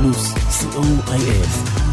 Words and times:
פלוס, 0.00 0.32
co.il. 0.32 1.89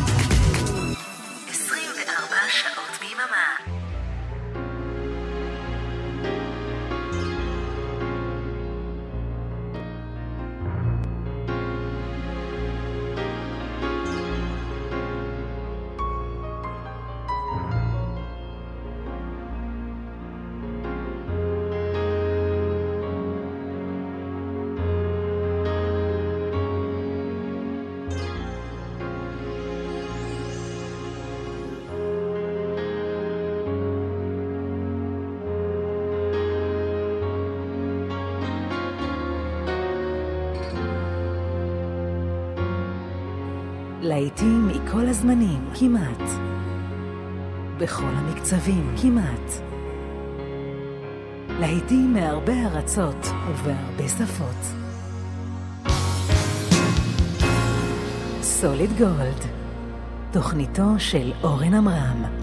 להיטים 44.18 44.68
מכל 44.68 45.06
הזמנים, 45.08 45.70
כמעט. 45.80 46.30
בכל 47.78 48.10
המקצבים, 48.16 48.96
כמעט. 49.02 49.52
להיטים 51.60 52.14
מהרבה 52.14 52.54
ארצות 52.54 53.26
ובהרבה 53.50 54.08
שפות. 54.08 54.76
סוליד 58.42 58.90
גולד, 58.98 59.46
תוכניתו 60.32 61.00
של 61.00 61.32
אורן 61.44 61.74
עמרם. 61.74 62.37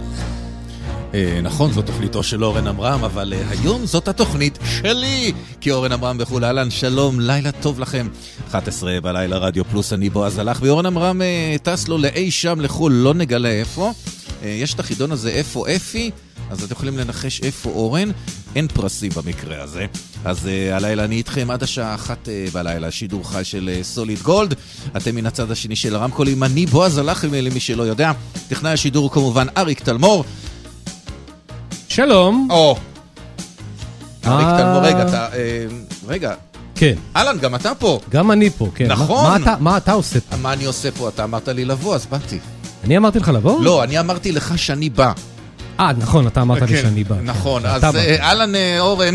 אה, 1.14 1.40
נכון, 1.42 1.72
זו 1.72 1.82
תוכניתו 1.82 2.22
של 2.22 2.44
אורן 2.44 2.66
עמרם, 2.66 3.04
אבל 3.04 3.32
אה, 3.32 3.50
היום 3.50 3.86
זאת 3.86 4.08
התוכנית 4.08 4.58
שלי! 4.64 5.32
כי 5.60 5.70
אורן 5.70 5.92
עמרם 5.92 6.16
וכולי, 6.20 6.46
אהלן, 6.46 6.70
שלום, 6.70 7.20
לילה 7.20 7.52
טוב 7.52 7.80
לכם. 7.80 8.08
11 8.48 9.00
בלילה 9.00 9.38
רדיו 9.38 9.64
פלוס, 9.64 9.92
אני 9.92 10.10
בועז 10.10 10.38
הלך, 10.38 10.58
ואורן 10.62 10.86
עמרם 10.86 11.22
אה, 11.22 11.56
טס 11.62 11.88
לו 11.88 11.98
לאי 11.98 12.30
שם 12.30 12.60
לחו"ל, 12.60 12.92
לא 12.92 13.14
נגלה 13.14 13.48
איפה. 13.48 13.92
יש 14.42 14.74
את 14.74 14.80
החידון 14.80 15.12
הזה, 15.12 15.30
איפה 15.30 15.64
אפי? 15.76 16.10
אז 16.50 16.62
אתם 16.62 16.72
יכולים 16.72 16.98
לנחש 16.98 17.40
איפה 17.42 17.70
אורן, 17.70 18.10
אין 18.56 18.68
פרסים 18.68 19.10
במקרה 19.16 19.62
הזה. 19.62 19.86
אז 20.24 20.38
uh, 20.44 20.74
הלילה 20.74 21.04
אני 21.04 21.16
איתכם 21.16 21.50
עד 21.50 21.62
השעה 21.62 21.94
אחת 21.94 22.28
uh, 22.28 22.54
בלילה, 22.54 22.90
שידור 22.90 23.30
חי 23.30 23.44
של 23.44 23.78
סוליד 23.82 24.18
uh, 24.18 24.22
גולד. 24.22 24.54
אתם 24.96 25.14
מן 25.14 25.26
הצד 25.26 25.50
השני 25.50 25.76
של 25.76 25.96
הרמקולים, 25.96 26.44
אני 26.44 26.66
בועז 26.66 26.98
הלחם, 26.98 27.34
למי 27.34 27.60
שלא 27.60 27.82
יודע. 27.82 28.12
טכנאי 28.48 28.72
השידור 28.72 29.10
כמובן 29.10 29.46
אריק 29.56 29.80
תלמור. 29.80 30.24
שלום. 31.94 32.48
או. 32.50 32.76
אריק 34.26 34.48
תלמור, 34.58 34.80
רגע, 34.82 35.02
אתה... 35.08 35.26
אה, 35.32 35.66
רגע. 36.06 36.34
כן. 36.74 36.94
אהלן, 37.16 37.38
גם 37.38 37.54
אתה 37.54 37.74
פה. 37.74 38.00
גם 38.10 38.30
אני 38.30 38.50
פה, 38.50 38.68
כן. 38.74 38.86
נכון. 38.86 39.24
מה, 39.24 39.38
מה, 39.38 39.56
מה 39.60 39.76
אתה 39.76 39.92
עושה 39.92 40.20
פה? 40.20 40.36
מה 40.36 40.52
אני 40.52 40.64
עושה 40.64 40.90
פה? 40.90 41.08
אתה 41.08 41.24
אמרת 41.24 41.48
לי 41.48 41.64
לבוא, 41.64 41.94
אז 41.94 42.06
באתי. 42.06 42.38
אני 42.84 42.96
אמרתי 42.96 43.18
לך 43.18 43.28
לבוא? 43.28 43.64
לא, 43.64 43.84
אני 43.84 44.00
אמרתי 44.00 44.32
לך 44.32 44.58
שאני 44.58 44.90
בא. 44.90 45.12
אה, 45.80 45.92
נכון, 45.98 46.26
אתה 46.26 46.42
אמרת 46.42 46.62
לי 46.62 46.68
כן, 46.68 46.82
שאני 46.82 47.04
בא. 47.04 47.16
נכון, 47.22 47.62
כן, 47.62 47.68
אז 47.68 47.96
אה, 47.96 48.16
אהלן 48.20 48.52
אורן. 48.78 49.14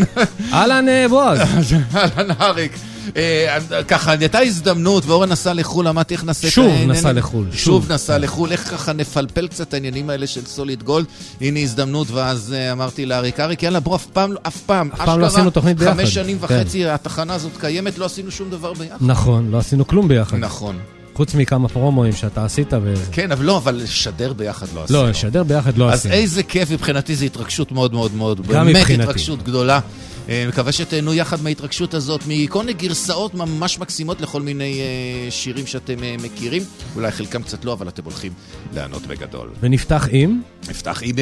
אהלן 0.52 1.08
בועז. 1.08 1.40
אהלן 1.94 2.30
אריק. 2.40 2.72
אה, 3.16 3.58
ככה, 3.88 4.12
הייתה 4.12 4.38
הזדמנות, 4.38 5.06
ואורן 5.06 5.28
נסע 5.28 5.52
לחו"ל, 5.52 5.88
אמרתי 5.88 6.14
איך 6.14 6.24
נעשה 6.24 6.48
את 6.48 6.58
העניינים. 6.58 6.86
שוב 6.86 6.90
נסע 6.90 7.12
לחו"ל. 7.12 7.46
שוב 7.52 7.92
נסע 7.92 8.18
לחו"ל, 8.18 8.52
איך 8.52 8.70
ככה 8.70 8.92
נפלפל 8.92 9.48
קצת 9.48 9.74
העניינים 9.74 10.10
האלה 10.10 10.26
של 10.26 10.44
סוליד 10.46 10.82
גולד. 10.82 11.06
הנה 11.40 11.60
הזדמנות, 11.60 12.10
ואז 12.10 12.54
אה, 12.56 12.72
אמרתי 12.72 13.06
לאריק, 13.06 13.40
אריק, 13.40 13.62
יאללה, 13.62 13.80
בוא, 13.80 13.96
אף 13.96 14.06
פעם, 14.06 14.34
אף 14.42 14.56
פעם. 14.56 14.90
אף 14.92 15.04
פעם 15.04 15.20
לא 15.20 15.26
עשינו 15.26 15.50
תוכנית 15.50 15.76
ביחד. 15.76 15.92
חמש 15.92 16.14
שנים 16.14 16.38
כן. 16.38 16.44
וחצי 16.44 16.86
התחנה 16.86 17.34
הזאת 17.34 17.52
קיימת, 17.60 17.98
לא 17.98 18.04
עשינו 18.04 18.30
שום 18.30 18.50
דבר 18.50 18.72
ביחד. 18.72 18.96
נכון, 19.00 19.50
לא 19.50 19.58
עשינו 19.58 19.86
כלום 19.86 20.08
ביחד. 20.08 20.36
נכון. 20.36 20.78
חוץ 21.14 21.34
מכמה 21.34 21.68
פרומואים 21.68 22.12
שאתה 22.12 22.44
עשית 22.44 22.72
ו... 22.82 22.94
כן, 23.12 23.32
אבל 23.32 23.44
לא, 23.44 23.56
אבל 23.56 23.74
לשדר 23.74 24.32
ביחד 24.32 24.66
לא 24.74 24.84
עשינו. 24.84 25.02
לא, 25.02 25.10
לשדר 25.10 25.42
ביחד 25.42 25.78
לא 25.78 25.90
עשינו. 25.90 26.14
אז 26.14 26.20
איזה 26.20 26.42
כיף 26.42 26.70
מבחינתי, 26.70 27.14
זו 27.14 27.24
התרגשות 27.24 27.72
מאוד 27.72 27.94
מאוד 27.94 28.14
מאוד, 28.14 28.46
באמת 28.46 28.86
התרגשות 29.00 29.42
גדולה. 29.42 29.80
אה, 30.28 30.44
מקווה 30.48 30.72
שתהנו 30.72 31.14
יחד 31.14 31.42
מההתרגשות 31.42 31.94
הזאת, 31.94 32.20
מכל 32.26 32.58
מיני 32.58 32.72
גרסאות 32.72 33.34
ממש 33.34 33.78
מקסימות 33.78 34.20
לכל 34.20 34.42
מיני 34.42 34.80
אה, 34.80 35.30
שירים 35.30 35.66
שאתם 35.66 36.04
אה, 36.04 36.14
מכירים. 36.22 36.62
אולי 36.96 37.10
חלקם 37.10 37.42
קצת 37.42 37.64
לא, 37.64 37.72
אבל 37.72 37.88
אתם 37.88 38.04
הולכים 38.04 38.32
לענות 38.74 39.06
בגדול. 39.06 39.50
ונפתח 39.60 40.08
עם? 40.10 40.42
נפתח 40.68 41.02
עם... 41.04 41.16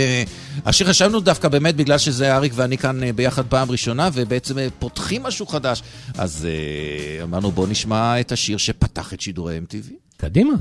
השיר 0.67 0.89
חשבנו 0.89 1.21
דווקא 1.21 1.49
באמת 1.49 1.77
בגלל 1.77 1.99
שזה 1.99 2.37
אריק 2.37 2.53
ואני 2.57 2.79
כאן 2.79 3.01
ביחד 3.17 3.47
פעם 3.47 3.71
ראשונה, 3.71 4.11
ובעצם 4.13 4.55
פותחים 4.79 5.23
משהו 5.23 5.47
חדש. 5.47 5.83
אז 6.19 6.49
אמרנו 7.23 7.51
בואו 7.51 7.67
נשמע 7.67 8.21
את 8.21 8.33
השיר 8.33 8.57
שפתח 8.57 9.15
את 9.15 9.21
שידורי 9.21 9.59
MTV. 9.59 9.93
קדימה. 10.17 10.55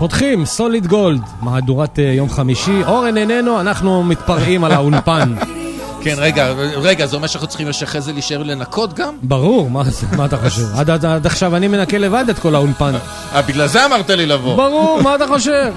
פותחים, 0.00 0.46
סוליד 0.46 0.86
גולד, 0.86 1.20
מהדורת 1.42 1.98
uh, 1.98 2.00
יום 2.00 2.30
חמישי. 2.30 2.82
אורן 2.86 3.16
איננו, 3.16 3.60
אנחנו 3.60 4.02
מתפרעים 4.02 4.64
על 4.64 4.72
האולפן. 4.72 5.34
כן, 6.04 6.14
רגע, 6.18 6.48
רגע, 6.76 7.06
זה 7.06 7.16
אומר 7.16 7.26
שאנחנו 7.26 7.48
צריכים 7.48 7.72
שאחרי 7.72 8.00
זה 8.00 8.12
להישאר 8.12 8.42
לנקות 8.42 8.94
גם? 8.94 9.14
ברור, 9.22 9.70
מה, 9.70 9.82
מה 10.16 10.24
אתה 10.24 10.36
חושב? 10.36 10.62
עד, 10.78 10.90
עד, 10.90 11.04
עד 11.04 11.26
עכשיו 11.26 11.56
אני 11.56 11.68
מנקה 11.68 11.98
לבד 11.98 12.24
את 12.30 12.38
כל 12.38 12.54
האולפן. 12.54 12.92
אה, 13.34 13.42
בגלל 13.42 13.66
זה 13.66 13.84
אמרת 13.84 14.10
לי 14.10 14.26
לבוא. 14.26 14.56
ברור, 14.56 15.02
מה 15.02 15.14
אתה 15.14 15.26
חושב? 15.26 15.72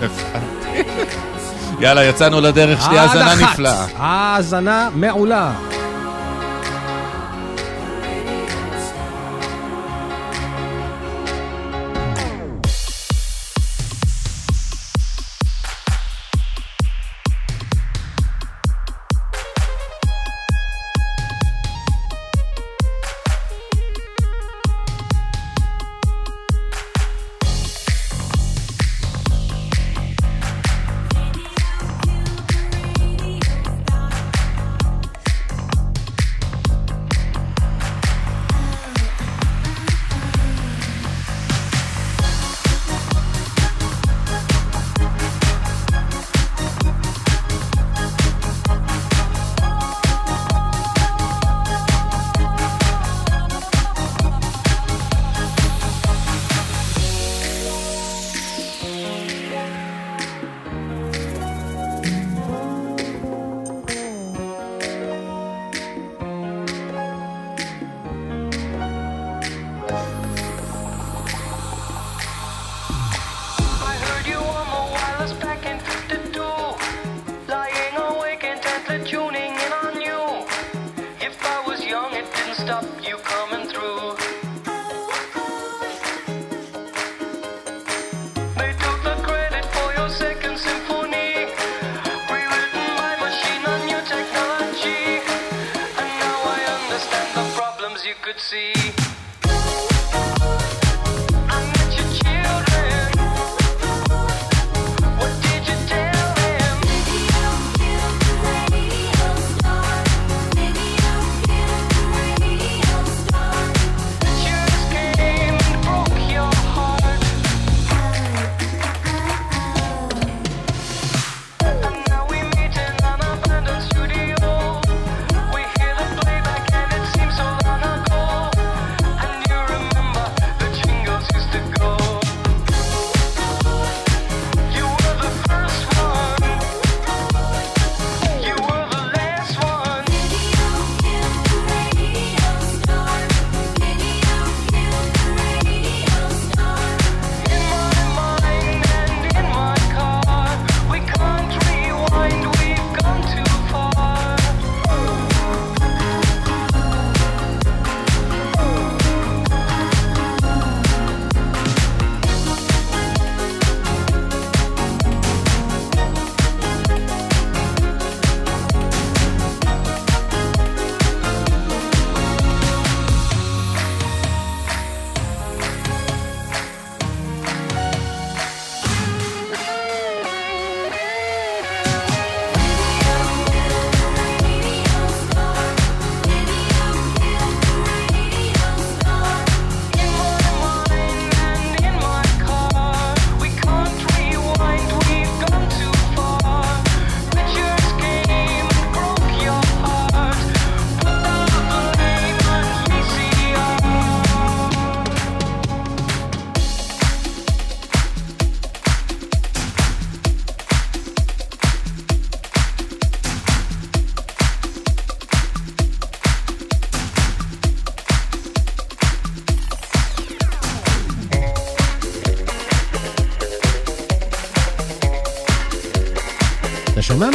יאללה, 1.82 2.04
יצאנו 2.04 2.42
לדרך, 2.42 2.82
שתהיה 2.82 3.02
האזנה 3.02 3.36
נפלאה. 3.36 3.86
האזנה 3.98 4.90
מעולה. 4.96 5.54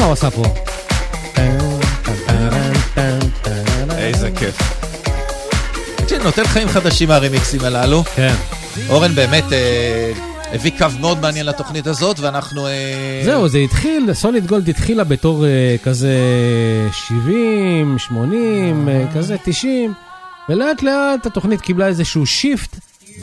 הוא 0.08 0.12
עשה 0.12 0.30
פה? 0.30 0.42
איזה 3.98 4.30
כיף. 4.38 4.58
תקשיב, 5.96 6.22
נותן 6.22 6.44
חיים 6.44 6.68
חדשים 6.68 7.08
מהרימיקסים 7.08 7.60
הללו. 7.64 8.04
כן. 8.04 8.34
אורן 8.88 9.14
באמת 9.14 9.52
אה, 9.52 10.12
הביא 10.52 10.70
קו 10.78 10.86
מאוד 11.00 11.20
מעניין 11.20 11.46
לתוכנית 11.46 11.86
הזאת, 11.86 12.20
ואנחנו... 12.20 12.66
אה, 12.66 13.22
זהו, 13.24 13.48
זה 13.48 13.58
התחיל, 13.58 14.14
סוליד 14.14 14.46
גולד 14.46 14.68
התחילה 14.68 15.04
בתור 15.04 15.46
אה, 15.46 15.76
כזה 15.82 16.16
70, 16.92 17.98
80, 17.98 18.88
אה, 18.88 19.04
כזה 19.14 19.36
90, 19.44 19.94
ולאט 20.48 20.82
לאט 20.82 21.26
התוכנית 21.26 21.60
קיבלה 21.60 21.86
איזשהו 21.86 22.26
שיפט. 22.26 22.77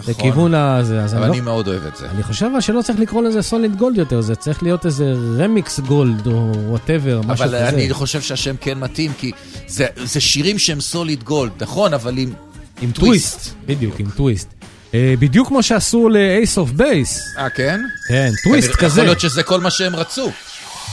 לכיוון 0.07 0.53
הזה. 0.53 1.05
אבל 1.05 1.17
אני, 1.17 1.31
אני 1.31 1.37
לא, 1.37 1.45
מאוד 1.45 1.67
אוהב 1.67 1.85
את 1.85 1.95
זה. 1.95 2.09
אני 2.09 2.23
חושב 2.23 2.45
אבל 2.45 2.61
שלא 2.61 2.81
צריך 2.81 2.99
לקרוא 2.99 3.23
לזה 3.23 3.41
Solid 3.41 3.75
Gold 3.75 3.97
יותר, 3.97 4.21
זה 4.21 4.35
צריך 4.35 4.63
להיות 4.63 4.85
איזה 4.85 5.13
remix 5.37 5.79
gold 5.79 6.27
או 6.27 6.51
whatever, 6.67 7.21
משהו 7.21 7.45
אבל 7.45 7.45
כזה. 7.45 7.69
אני 7.69 7.93
חושב 7.93 8.21
שהשם 8.21 8.55
כן 8.61 8.79
מתאים, 8.79 9.11
כי 9.17 9.31
זה, 9.67 9.85
זה 10.03 10.19
שירים 10.19 10.59
שהם 10.59 10.81
solid 10.81 11.23
gold, 11.23 11.51
נכון, 11.61 11.93
אבל 11.93 12.17
עם, 12.17 12.33
עם 12.81 12.91
טוויסט. 12.91 13.33
טוויסט. 13.33 13.55
בדיוק, 13.65 13.99
עם 13.99 14.09
טוויסט. 14.15 14.49
אה, 14.93 15.13
בדיוק 15.19 15.47
כמו 15.47 15.63
שעשו 15.63 16.09
ל-Ace 16.09 16.57
of 16.57 16.79
Base. 16.79 17.39
אה, 17.39 17.49
כן? 17.49 17.81
כן, 18.07 18.31
טוויסט 18.43 18.75
כזה. 18.75 18.87
יכול 18.87 19.03
להיות 19.03 19.19
שזה 19.19 19.43
כל 19.43 19.61
מה 19.61 19.71
שהם 19.71 19.95
רצו. 19.95 20.31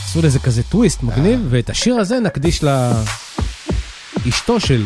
עשו 0.05 0.23
לזה 0.23 0.39
כזה 0.39 0.63
טוויסט 0.63 1.03
מגניב, 1.03 1.41
ואת 1.51 1.71
השיר 1.71 1.95
הזה 1.95 2.21
נקדיש 2.21 2.61
לאשתו 4.25 4.61
של 4.61 4.85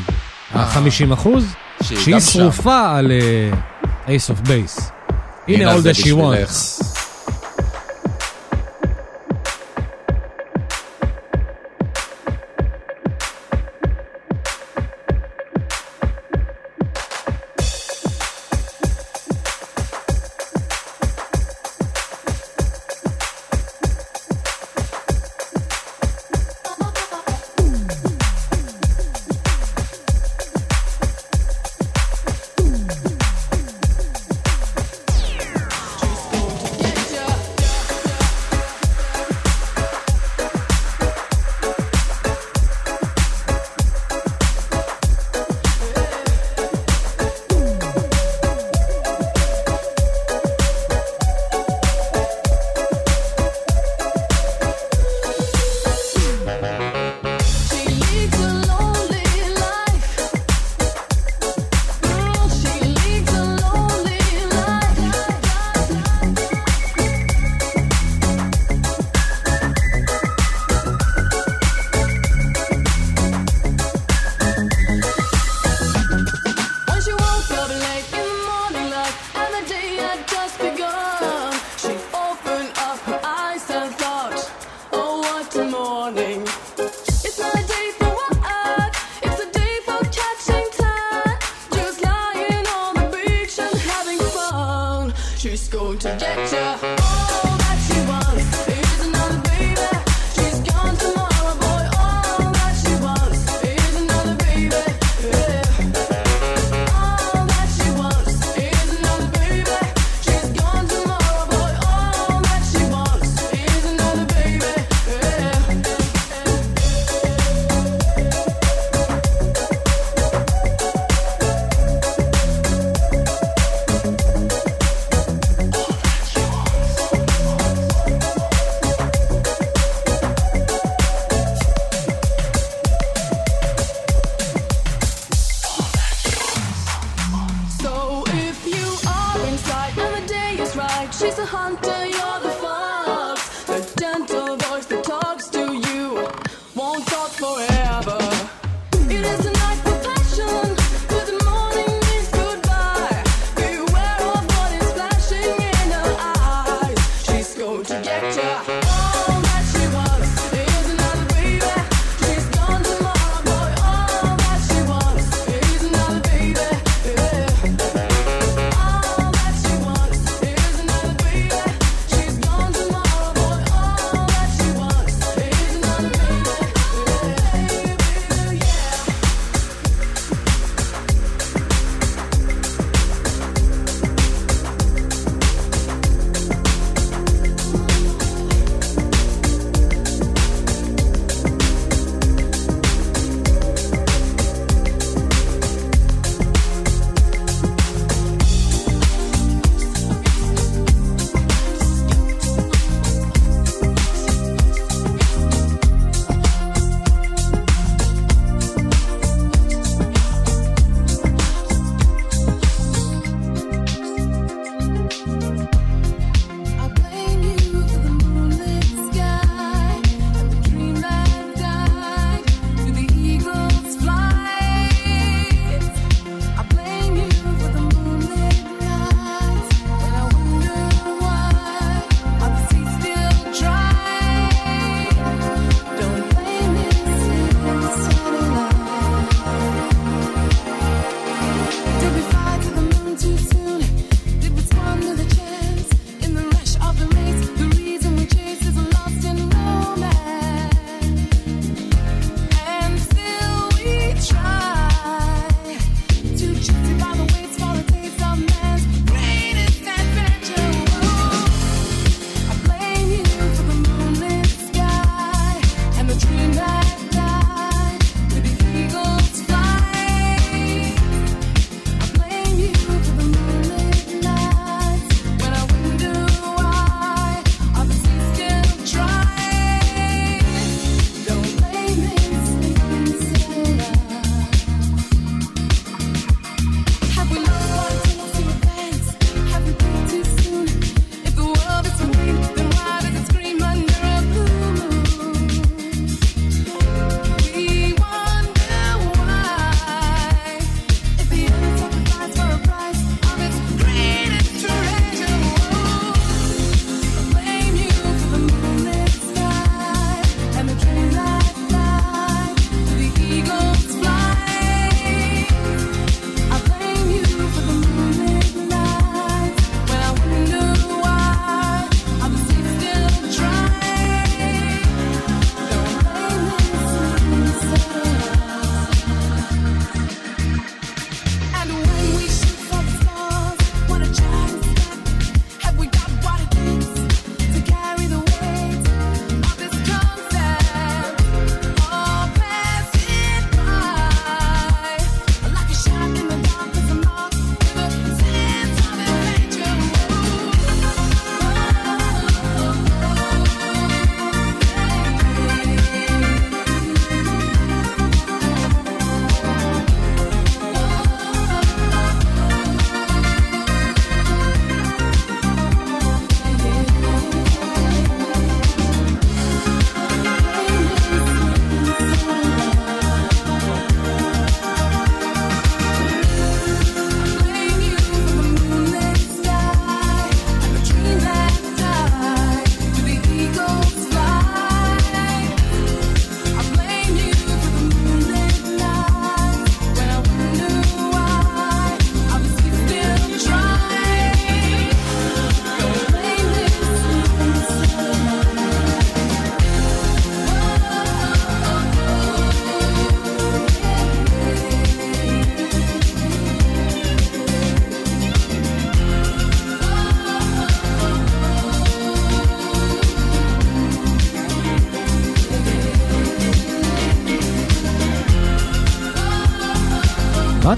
ה-50 0.52 1.14
אחוז, 1.14 1.44
שהיא. 1.82 2.20
שרופה 2.20 2.96
על 2.96 3.12
אה, 3.12 3.50
ace 4.08 4.30
of 4.30 4.42
base. 4.44 4.90
Aina 5.48 5.70
all 5.70 5.80
that 5.82 5.96
she 5.96 6.12
wants. 6.12 7.05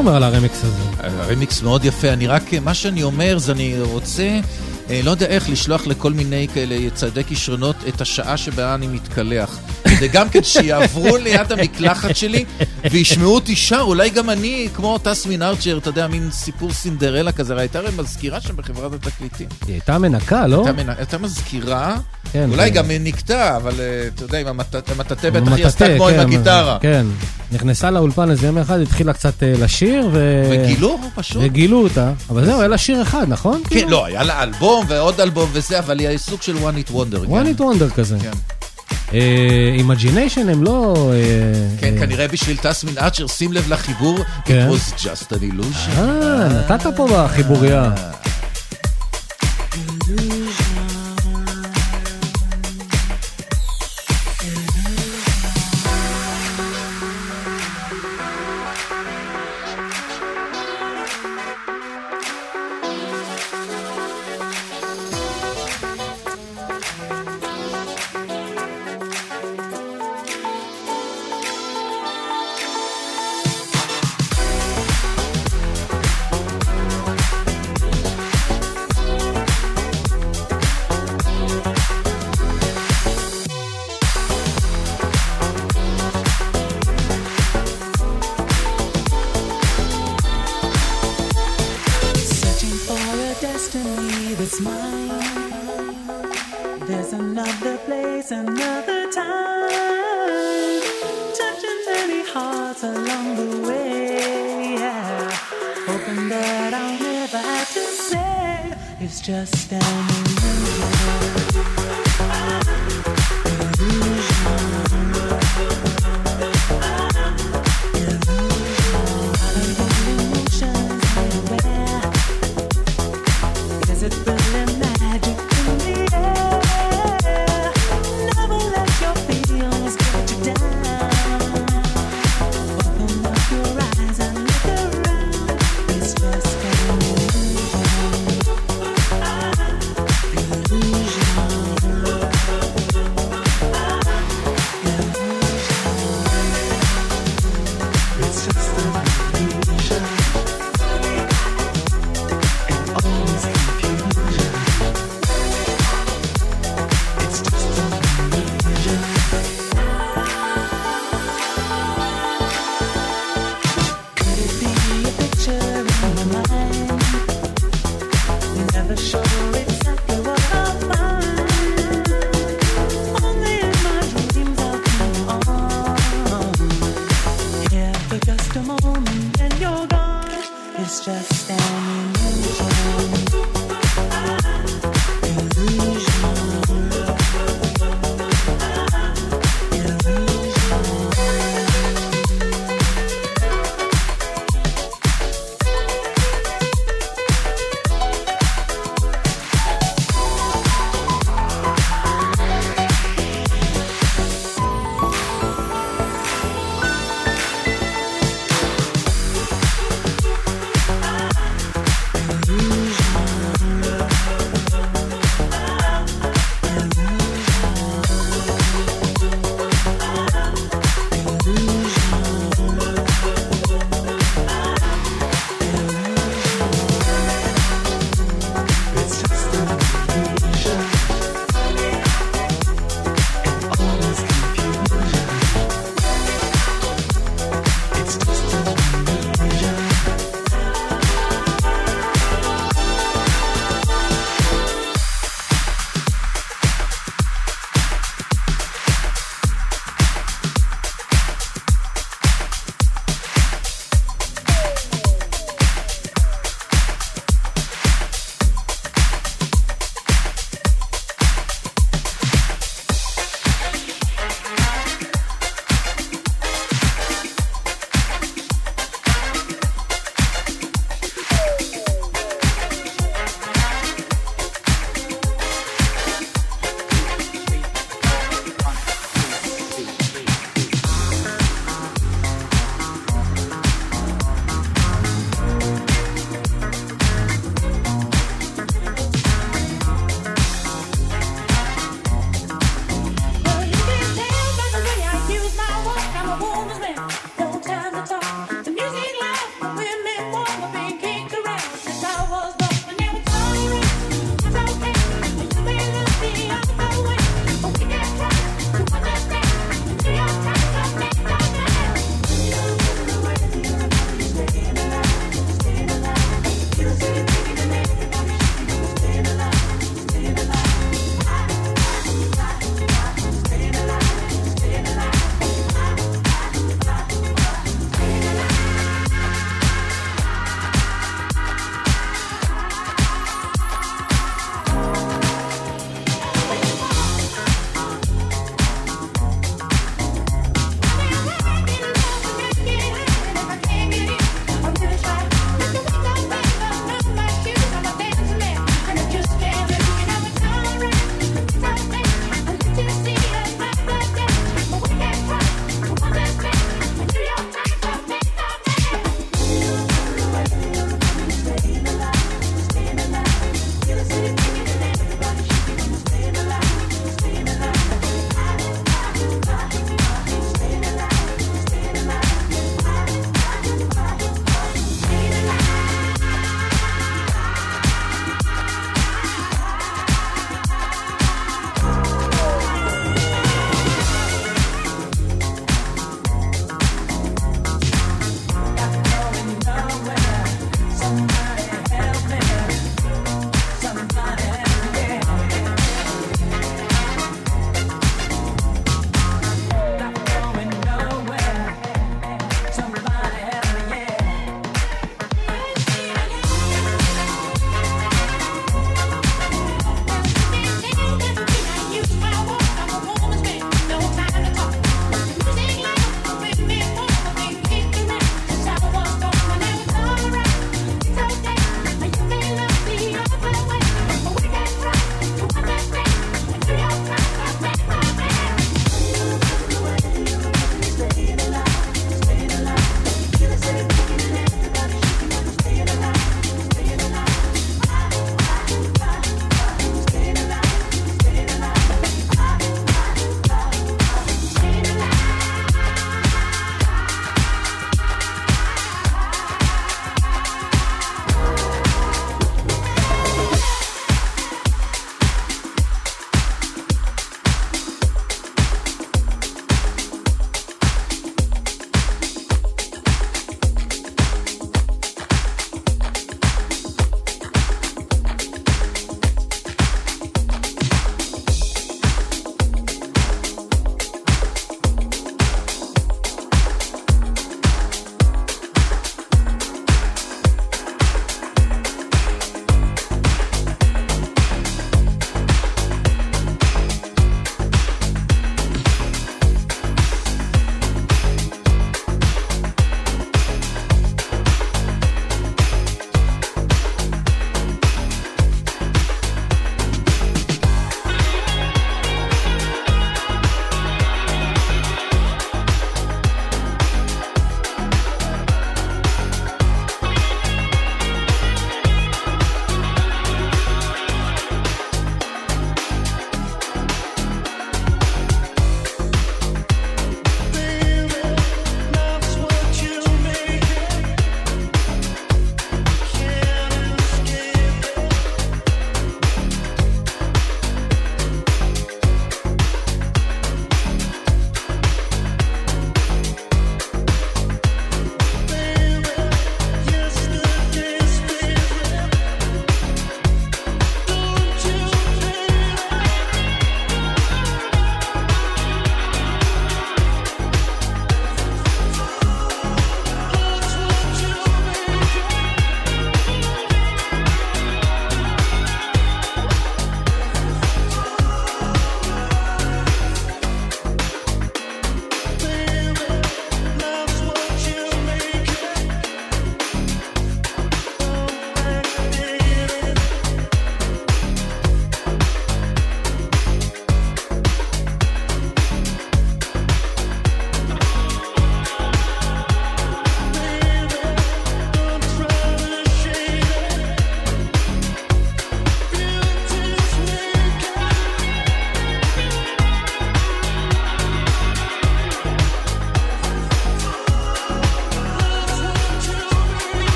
אומר 0.00 0.16
על 0.16 0.22
הרמיקס 0.22 0.64
הזה? 0.64 0.82
הרמיקס 0.98 1.62
מאוד 1.62 1.84
יפה, 1.84 2.08
אני 2.12 2.26
רק, 2.26 2.42
מה 2.54 2.74
שאני 2.74 3.02
אומר 3.02 3.38
זה 3.38 3.52
אני 3.52 3.74
רוצה, 3.80 4.38
אה, 4.90 5.00
לא 5.04 5.10
יודע 5.10 5.26
איך, 5.26 5.50
לשלוח 5.50 5.86
לכל 5.86 6.12
מיני 6.12 6.46
כאלה 6.54 6.90
צעדי 6.94 7.24
כישרונות 7.24 7.76
את 7.88 8.00
השעה 8.00 8.36
שבה 8.36 8.74
אני 8.74 8.86
מתקלח. 8.86 9.58
כדי 9.84 10.08
גם 10.08 10.28
כן 10.28 10.42
שיעברו 10.42 11.16
ליד 11.24 11.52
המקלחת 11.52 12.16
שלי 12.16 12.44
וישמעו 12.90 13.34
אותי 13.34 13.56
שר, 13.56 13.80
אולי 13.80 14.10
גם 14.10 14.30
אני, 14.30 14.68
כמו 14.74 14.98
טסמין 14.98 15.42
ארצ'ר, 15.42 15.78
אתה 15.78 15.88
יודע, 15.88 16.06
מין 16.06 16.28
סיפור 16.32 16.72
סינדרלה 16.72 17.32
כזה, 17.32 17.56
הייתה 17.58 17.78
הרי 17.78 17.88
מזכירה 17.96 18.40
שם 18.40 18.56
בחברת 18.56 19.06
התקליטים. 19.06 19.46
היא 19.66 19.72
הייתה 19.74 19.98
מנקה, 19.98 20.46
לא? 20.46 20.66
הייתה 20.66 20.82
מנ- 20.82 20.94
הייתה 20.98 21.18
מזכירה, 21.18 21.96
כן, 22.32 22.50
אולי 22.50 22.70
כן. 22.70 22.76
גם 22.76 22.84
נקטע, 23.00 23.56
אבל 23.56 23.72
אה, 23.80 24.08
אתה 24.14 24.24
יודע, 24.24 24.38
עם 24.38 24.46
המטאטה 24.46 24.94
בטח 24.94 25.52
היא 25.56 25.66
עשתה 25.66 25.86
כמו 25.96 26.08
עם 26.08 26.14
כן, 26.14 26.20
הגיטרה. 26.20 26.78
כן. 26.80 27.06
נכנסה 27.52 27.90
לאולפן 27.90 28.30
איזה 28.30 28.46
יום 28.46 28.58
אחד, 28.58 28.80
התחילה 28.80 29.12
קצת 29.12 29.42
אה, 29.42 29.52
לשיר, 29.58 30.08
ו... 30.12 30.42
וגילו 30.50 30.98
פשוט. 31.14 31.42
וגילו 31.44 31.82
אותה. 31.82 32.12
אבל 32.30 32.44
זהו, 32.44 32.58
היה 32.58 32.68
לה 32.68 32.78
שיר 32.78 33.02
אחד, 33.02 33.24
נכון? 33.28 33.62
כן, 33.70 33.88
לא, 33.88 34.04
היה 34.04 34.22
לה 34.22 34.42
אלבום 34.42 34.84
ועוד 34.88 35.20
אלבום 35.20 35.48
וזה, 35.52 35.78
אבל 35.78 35.98
היא 35.98 36.18
סוג 36.18 36.42
של 36.42 36.56
one 36.56 36.88
hit 36.88 36.92
wonder. 36.92 37.28
one 37.28 37.30
כן. 37.30 37.52
hit 37.56 37.60
wonder 37.60 37.94
כזה. 37.94 38.16
כן. 38.22 38.30
Imagination 39.78 40.48
הם 40.48 40.62
לא... 40.62 41.10
אה, 41.12 41.80
כן, 41.80 41.94
אה, 41.94 42.00
כנראה 42.00 42.28
בשביל 42.28 42.56
Tasmin 42.56 42.98
Archer, 42.98 43.26
שים 43.26 43.52
לב 43.52 43.72
לחיבור, 43.72 44.18
כן. 44.44 44.68
it 44.68 44.72
was 44.72 45.00
just 45.00 45.32
an 45.32 45.42
illusion. 45.52 45.98
אה, 45.98 46.48
נתת 46.48 46.86
פה 46.96 47.08
בחיבוריה. 47.12 47.90
Searching 50.10 50.69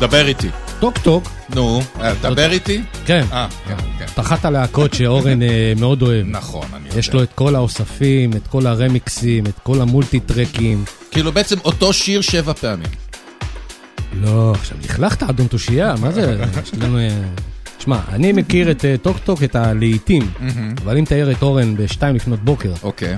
דבר 0.00 0.26
איתי. 0.26 0.48
Talk 0.80 0.98
Talk, 0.98 1.24
נו, 1.54 1.80
אה, 2.00 2.14
דבר 2.22 2.50
איתי? 2.50 2.82
כן. 3.06 3.24
אה, 3.32 3.48
כן, 3.66 3.76
כן. 3.98 4.04
את 4.14 4.18
אחת 4.18 4.44
הלהקות 4.44 4.94
שאורן 4.94 5.42
אה, 5.42 5.72
מאוד 5.80 6.02
אוהב. 6.02 6.26
נכון, 6.26 6.66
אני 6.74 6.88
יודע. 6.88 6.98
יש 6.98 7.12
לו 7.12 7.22
את 7.22 7.32
כל 7.34 7.54
האוספים, 7.54 8.30
את 8.32 8.46
כל 8.46 8.66
הרמיקסים, 8.66 9.46
את 9.46 9.58
כל 9.62 9.80
המולטי 9.80 10.20
טרקים. 10.20 10.84
כאילו 11.10 11.32
בעצם 11.32 11.56
אותו 11.64 11.92
שיר 11.92 12.20
שבע 12.20 12.52
פעמים. 12.52 12.88
לא, 14.12 14.52
עכשיו 14.54 14.78
לכלכת 14.84 15.22
אדון 15.22 15.46
תושייה, 15.46 15.94
מה 16.00 16.12
זה? 16.12 16.36
יש 16.62 16.74
לנו... 16.74 16.98
אה, 16.98 17.08
שמע, 17.78 18.00
אני 18.08 18.32
מכיר 18.32 18.70
את 18.70 18.84
אה, 18.84 18.94
Talk 19.02 19.18
Talk, 19.18 19.42
את 19.42 19.56
הלהיטים, 19.56 20.30
אבל 20.84 20.98
אם 20.98 21.04
תעיר 21.04 21.30
את 21.30 21.42
אורן 21.42 21.76
בשתיים 21.76 22.16
לפנות 22.16 22.40
בוקר, 22.44 22.72
אוקיי. 22.82 23.16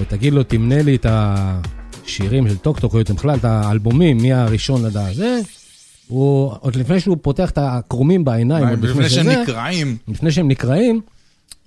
ותגיד 0.00 0.32
לו, 0.32 0.42
תמנה 0.42 0.82
לי 0.82 0.94
את 0.94 1.06
השירים 1.08 2.48
של 2.48 2.56
Talk 2.56 2.80
Talk, 2.80 2.94
או 2.94 2.98
יותר 2.98 3.14
בכלל 3.14 3.36
את 3.38 3.44
האלבומים, 3.44 4.16
מהראשון 4.16 4.84
עד 4.84 5.14
זה, 5.14 5.38
הוא, 6.12 6.52
עוד 6.60 6.76
לפני 6.76 7.00
שהוא 7.00 7.16
פותח 7.22 7.50
את 7.50 7.58
הקורים 7.62 8.24
בעיניים, 8.24 8.68
עוד 8.68 8.84
לפני 8.84 9.08
שזה, 9.08 9.22
שנקרעים. 9.22 9.96
לפני 10.08 10.30
שהם 10.32 10.48
נקרעים, 10.48 11.00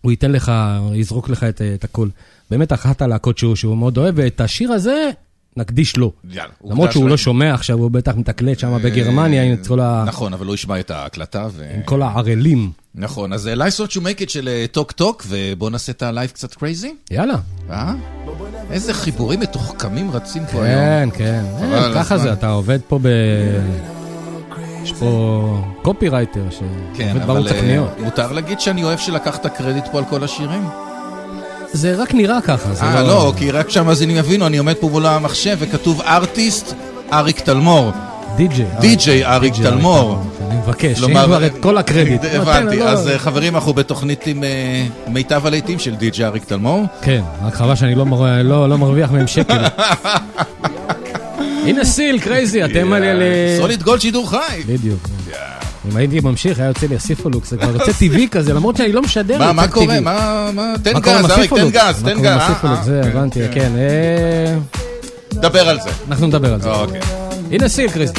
הוא 0.01 0.11
ייתן 0.11 0.31
לך, 0.31 0.51
יזרוק 0.93 1.29
לך 1.29 1.43
את, 1.43 1.61
את 1.75 1.83
הכל. 1.83 2.07
באמת 2.51 2.73
אחת 2.73 3.01
הלהקות 3.01 3.37
שהוא, 3.37 3.55
שהוא 3.55 3.77
מאוד 3.77 3.97
אוהב, 3.97 4.13
ואת 4.17 4.41
השיר 4.41 4.71
הזה 4.71 5.09
נקדיש 5.57 5.97
לו. 5.97 6.11
יאללה. 6.31 6.49
למרות 6.65 6.91
שהוא. 6.91 7.09
לא 7.09 7.17
שומע 7.17 7.53
עכשיו, 7.53 7.77
הוא 7.77 7.91
בטח 7.91 8.15
מתקלט 8.15 8.59
שם 8.59 8.77
בגרמניה 8.83 9.43
עם 9.43 9.55
כל 9.67 9.79
ה- 9.79 10.03
נכון, 10.07 10.33
אבל 10.33 10.45
הוא 10.45 10.55
ישמע 10.55 10.79
את 10.79 10.91
ההקלטה 10.91 11.47
ו... 11.51 11.65
עם 11.75 11.81
כל 11.83 12.01
הערלים. 12.01 12.71
נכון, 12.95 13.33
אז 13.33 13.47
אה, 13.47 13.53
Life's 13.53 13.79
What 13.85 13.91
You 13.91 13.99
Make 13.99 14.21
It 14.25 14.29
של 14.29 14.47
אה, 14.47 14.65
Talk 14.71 14.91
Talk, 14.91 15.25
ובואו 15.27 15.69
נעשה 15.69 15.91
את 15.91 16.03
ה 16.03 16.08
life 16.08 16.29
קצת 16.29 16.53
crazy. 16.53 16.93
יאללה. 17.11 17.35
אה? 17.69 17.93
איזה 18.71 18.93
חיבורים 18.93 19.39
מתוחכמים 19.39 20.11
רצים 20.11 20.43
פה 20.51 20.63
היום. 20.65 21.11
כן, 21.11 21.17
כן. 21.17 21.43
אה, 21.73 21.91
ככה. 21.95 22.17
זה, 22.17 22.33
אתה 22.33 22.49
עובד 22.49 22.79
פה 22.87 22.99
ב... 23.01 23.07
יש 24.85 24.93
פה 24.93 25.57
קופי 25.81 26.09
רייטר 26.09 26.43
כן, 26.93 27.07
שעובד 27.13 27.27
בערוץ 27.27 27.51
אה, 27.51 27.57
הקניות. 27.57 27.99
מותר 27.99 28.31
להגיד 28.31 28.59
שאני 28.59 28.83
אוהב 28.83 28.99
שלקחת 28.99 29.45
קרדיט 29.57 29.87
פה 29.91 29.97
על 29.97 30.03
כל 30.09 30.23
השירים? 30.23 30.67
זה 31.71 31.95
רק 31.95 32.13
נראה 32.13 32.41
ככה, 32.41 32.69
אה, 32.81 33.03
לא, 33.03 33.33
כי 33.37 33.51
רק 33.51 33.69
שהמאזינים 33.69 34.17
יבינו, 34.17 34.47
אני 34.47 34.57
עומד 34.57 34.73
פה 34.73 34.89
מול 34.89 35.05
המחשב 35.05 35.57
וכתוב 35.59 36.01
ארטיסט 36.01 36.73
אריק 37.13 37.39
תלמור. 37.39 37.91
די.ג'יי. 38.35 38.65
די.ג'יי 38.79 39.25
אריק 39.25 39.53
תלמור. 39.55 40.23
אני 40.47 40.57
מבקש, 40.57 40.99
שאם 40.99 41.25
כבר 41.25 41.45
את 41.45 41.53
כל 41.59 41.77
הקרדיט. 41.77 42.21
הבנתי, 42.35 42.83
אז 42.83 43.07
לא. 43.07 43.11
אה, 43.11 43.19
חברים, 43.19 43.55
אנחנו 43.55 43.73
בתוכנית 43.73 44.27
עם 44.27 44.43
אה, 44.43 44.85
מיטב 45.07 45.45
הלהיטים 45.45 45.79
של 45.79 45.95
די.ג'יי 45.95 46.25
אריק 46.25 46.45
תלמור. 46.45 46.83
כן, 47.01 47.21
רק 47.45 47.55
חבל 47.55 47.75
שאני 47.75 47.95
לא 47.95 48.05
לא 48.43 48.69
לא 48.69 48.77
מרוויח 48.77 49.11
מהם 49.11 49.27
שקל. 49.27 49.63
הנה 51.65 51.85
סיל, 51.85 52.19
קרייזי, 52.19 52.65
אתם 52.65 52.93
על... 52.93 53.03
על- 53.03 53.21
סוליד 53.57 53.83
גולד 53.83 54.01
שידור 54.01 54.29
חי. 54.29 54.37
בדיוק. 54.67 54.99
אם 55.91 55.97
הייתי 55.97 56.19
ממשיך, 56.19 56.59
היה 56.59 56.67
יוצא 56.67 56.87
לי 56.87 56.95
הסיפולוקס, 56.95 57.49
זה 57.49 57.57
כבר 57.57 57.73
יוצא 57.73 57.91
טבעי 57.99 58.27
כזה, 58.31 58.53
למרות 58.53 58.77
שאני 58.77 58.91
לא 58.93 59.01
משדר. 59.01 59.53
מה, 59.53 59.67
קורה? 59.67 59.99
מה, 59.99 60.49
מה, 60.53 60.73
תן 60.83 60.99
גז, 60.99 61.07
אריק, 61.09 61.25
תן 61.25 61.31
הסיפולוקס? 61.39 61.71
גז, 61.75 62.03
מה 62.03 62.09
תן 62.09 62.15
קורה 62.15 62.33
עם 62.33 62.39
גז. 62.39 62.45
הסיפולוקס? 62.49 62.79
אה, 62.79 62.83
זה, 62.83 63.01
אה, 63.03 63.07
הבנתי, 63.09 63.39
כן. 63.39 63.53
כן. 63.53 63.71
אה, 63.77 64.55
דבר 65.41 65.69
על 65.69 65.79
זה. 65.83 65.89
אנחנו 66.07 66.27
נדבר 66.27 66.53
על 66.53 66.61
זה. 66.61 66.69
אוקיי. 66.69 66.99
הנה 67.51 67.67
סיל, 67.69 67.89
קרייזי. 67.91 68.13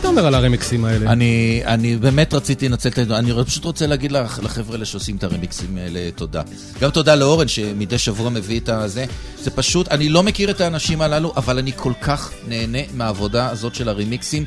אתה 0.00 0.08
אומר 0.08 0.26
על 0.26 0.34
הרמיקסים 0.34 0.84
האלה? 0.84 1.12
אני, 1.12 1.62
אני 1.64 1.96
באמת 1.96 2.34
רציתי 2.34 2.68
לנצל 2.68 2.88
את 2.88 2.98
העניין, 2.98 3.36
אני 3.38 3.44
פשוט 3.44 3.64
רוצה 3.64 3.86
להגיד 3.86 4.12
לחבר'ה 4.12 4.74
האלה 4.74 4.84
שעושים 4.84 5.16
את 5.16 5.24
הרמיקסים 5.24 5.76
האלה 5.78 6.10
תודה. 6.14 6.42
גם 6.80 6.90
תודה 6.90 7.14
לאורן 7.14 7.48
שמדי 7.48 7.98
שבוע 7.98 8.30
מביא 8.30 8.60
את 8.60 8.68
הזה. 8.68 9.04
זה 9.42 9.50
פשוט, 9.50 9.88
אני 9.88 10.08
לא 10.08 10.22
מכיר 10.22 10.50
את 10.50 10.60
האנשים 10.60 11.00
הללו, 11.00 11.32
אבל 11.36 11.58
אני 11.58 11.72
כל 11.76 11.92
כך 12.02 12.32
נהנה 12.48 12.78
מהעבודה 12.94 13.50
הזאת 13.50 13.74
של 13.74 13.88
הרמיקסים. 13.88 14.44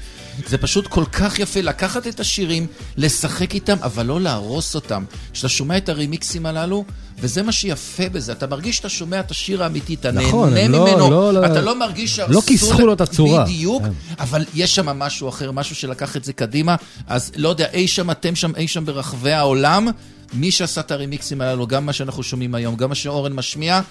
זה 0.47 0.57
פשוט 0.57 0.87
כל 0.87 1.05
כך 1.11 1.39
יפה 1.39 1.61
לקחת 1.61 2.07
את 2.07 2.19
השירים, 2.19 2.67
לשחק 2.97 3.53
איתם, 3.55 3.77
אבל 3.81 4.05
לא 4.05 4.21
להרוס 4.21 4.75
אותם. 4.75 5.03
כשאתה 5.33 5.49
שומע 5.49 5.77
את 5.77 5.89
הרמיקסים 5.89 6.45
הללו, 6.45 6.85
וזה 7.19 7.43
מה 7.43 7.51
שיפה 7.51 8.09
בזה, 8.09 8.31
אתה 8.31 8.47
מרגיש 8.47 8.77
שאתה 8.77 8.89
שומע 8.89 9.19
את 9.19 9.31
השיר 9.31 9.63
האמיתי, 9.63 9.93
אתה 9.93 10.11
נכון, 10.11 10.53
נהנה 10.53 10.77
לא- 10.77 10.85
ממנו, 10.85 11.09
לא- 11.09 11.33
לא- 11.33 11.45
אתה 11.45 11.61
לא 11.61 11.79
מרגיש 11.79 12.15
שהרסו... 12.15 12.33
לא 12.33 12.41
כיסחו 12.47 12.85
לו 12.85 12.93
את 12.93 13.01
הצורה. 13.01 13.43
בדיוק, 13.43 13.83
כן. 13.83 13.91
אבל 14.19 14.45
יש 14.53 14.75
שם 14.75 14.85
משהו 14.85 15.29
אחר, 15.29 15.51
משהו 15.51 15.75
שלקח 15.75 16.17
את 16.17 16.23
זה 16.23 16.33
קדימה, 16.33 16.75
אז 17.07 17.31
לא 17.35 17.49
יודע, 17.49 17.67
אי 17.73 17.87
שם, 17.87 18.11
אתם 18.11 18.35
שם, 18.35 18.51
אי 18.55 18.67
שם 18.67 18.85
ברחבי 18.85 19.31
העולם, 19.31 19.87
מי 20.33 20.51
שעשה 20.51 20.81
את 20.81 20.91
הרמיקסים 20.91 21.41
הללו, 21.41 21.67
גם 21.67 21.85
מה 21.85 21.93
שאנחנו 21.93 22.23
שומעים 22.23 22.55
היום, 22.55 22.75
גם 22.75 22.89
מה 22.89 22.95
שאורן 22.95 23.33
משמיע, 23.33 23.81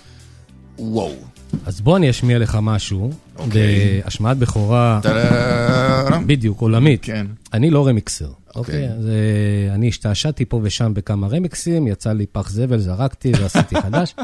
וואו. 0.81 1.13
אז 1.67 1.81
בוא 1.81 1.97
אני 1.97 2.11
אשמיע 2.11 2.39
לך 2.39 2.59
משהו, 2.63 3.11
אוקיי. 3.39 4.01
בהשמעת 4.05 4.39
בכורה. 4.39 5.01
בדיוק, 6.27 6.61
עולמית. 6.61 7.01
כן. 7.03 7.27
אני 7.53 7.71
לא 7.71 7.87
רמיקסר, 7.87 8.25
אוקיי. 8.25 8.57
אוקיי? 8.57 8.89
אז 8.89 9.07
אה, 9.07 9.75
אני 9.75 9.89
השתעשעתי 9.89 10.45
פה 10.45 10.61
ושם 10.63 10.95
בכמה 10.95 11.27
רמיקסים, 11.29 11.87
יצא 11.87 12.13
לי 12.13 12.27
פח 12.27 12.51
זבל, 12.51 12.79
זרקתי 12.79 13.33
ועשיתי 13.41 13.81
חדש. 13.83 14.15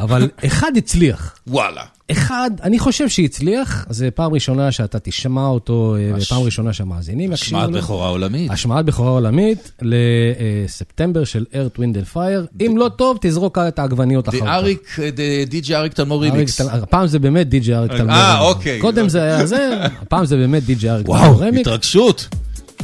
אבל 0.00 0.28
אחד 0.46 0.72
הצליח. 0.76 1.34
וואלה. 1.46 1.82
אחד, 2.10 2.50
אני 2.62 2.78
חושב 2.78 3.08
שהצליח, 3.08 3.86
זה 3.90 4.10
פעם 4.10 4.32
ראשונה 4.34 4.72
שאתה 4.72 4.98
תשמע 4.98 5.46
אותו, 5.46 5.96
אה, 5.98 6.16
הש- 6.16 6.26
ופעם 6.32 6.42
ראשונה 6.42 6.72
שהמאזינים 6.72 7.32
יקשיבו 7.32 7.58
השמעת 7.58 7.74
לו. 7.74 7.78
בכורה 7.82 8.08
עולמית. 8.08 8.50
השמעת 8.50 8.84
בכורה 8.84 9.10
עולמית 9.10 9.72
ל 9.82 9.96
September 9.96 11.24
של 11.24 11.44
Earth, 11.54 11.78
Wind & 11.78 12.04
Fire. 12.04 12.46
אם 12.66 12.74
לא 12.78 12.88
טוב, 12.96 13.18
תזרוק 13.20 13.58
את 13.58 13.78
העגבניות 13.78 14.28
אחר 14.28 14.36
די 14.38 14.44
כך. 14.44 14.48
אריק, 14.48 14.96
די- 15.14 15.44
די.ג'י 15.44 15.74
אריק 15.74 15.92
טלמור. 15.92 16.24
טל- 16.56 16.68
הפעם 16.70 17.06
זה 17.06 17.18
באמת 17.18 17.48
די.ג'י 17.48 17.74
אריק 17.74 17.92
טלמור. 17.92 18.12
אה, 18.14 18.34
רמיקס. 18.40 18.54
אוקיי. 18.56 18.80
קודם 18.80 19.08
זה 19.08 19.22
היה 19.22 19.46
זה, 19.46 19.70
הפעם 20.02 20.24
זה 20.26 20.36
באמת 20.36 20.64
די.ג'י 20.64 20.90
אריק 20.90 21.06
טלמור 21.06 21.20
וואו, 21.22 21.38
רמיקס. 21.38 21.60
התרגשות. 21.68 22.28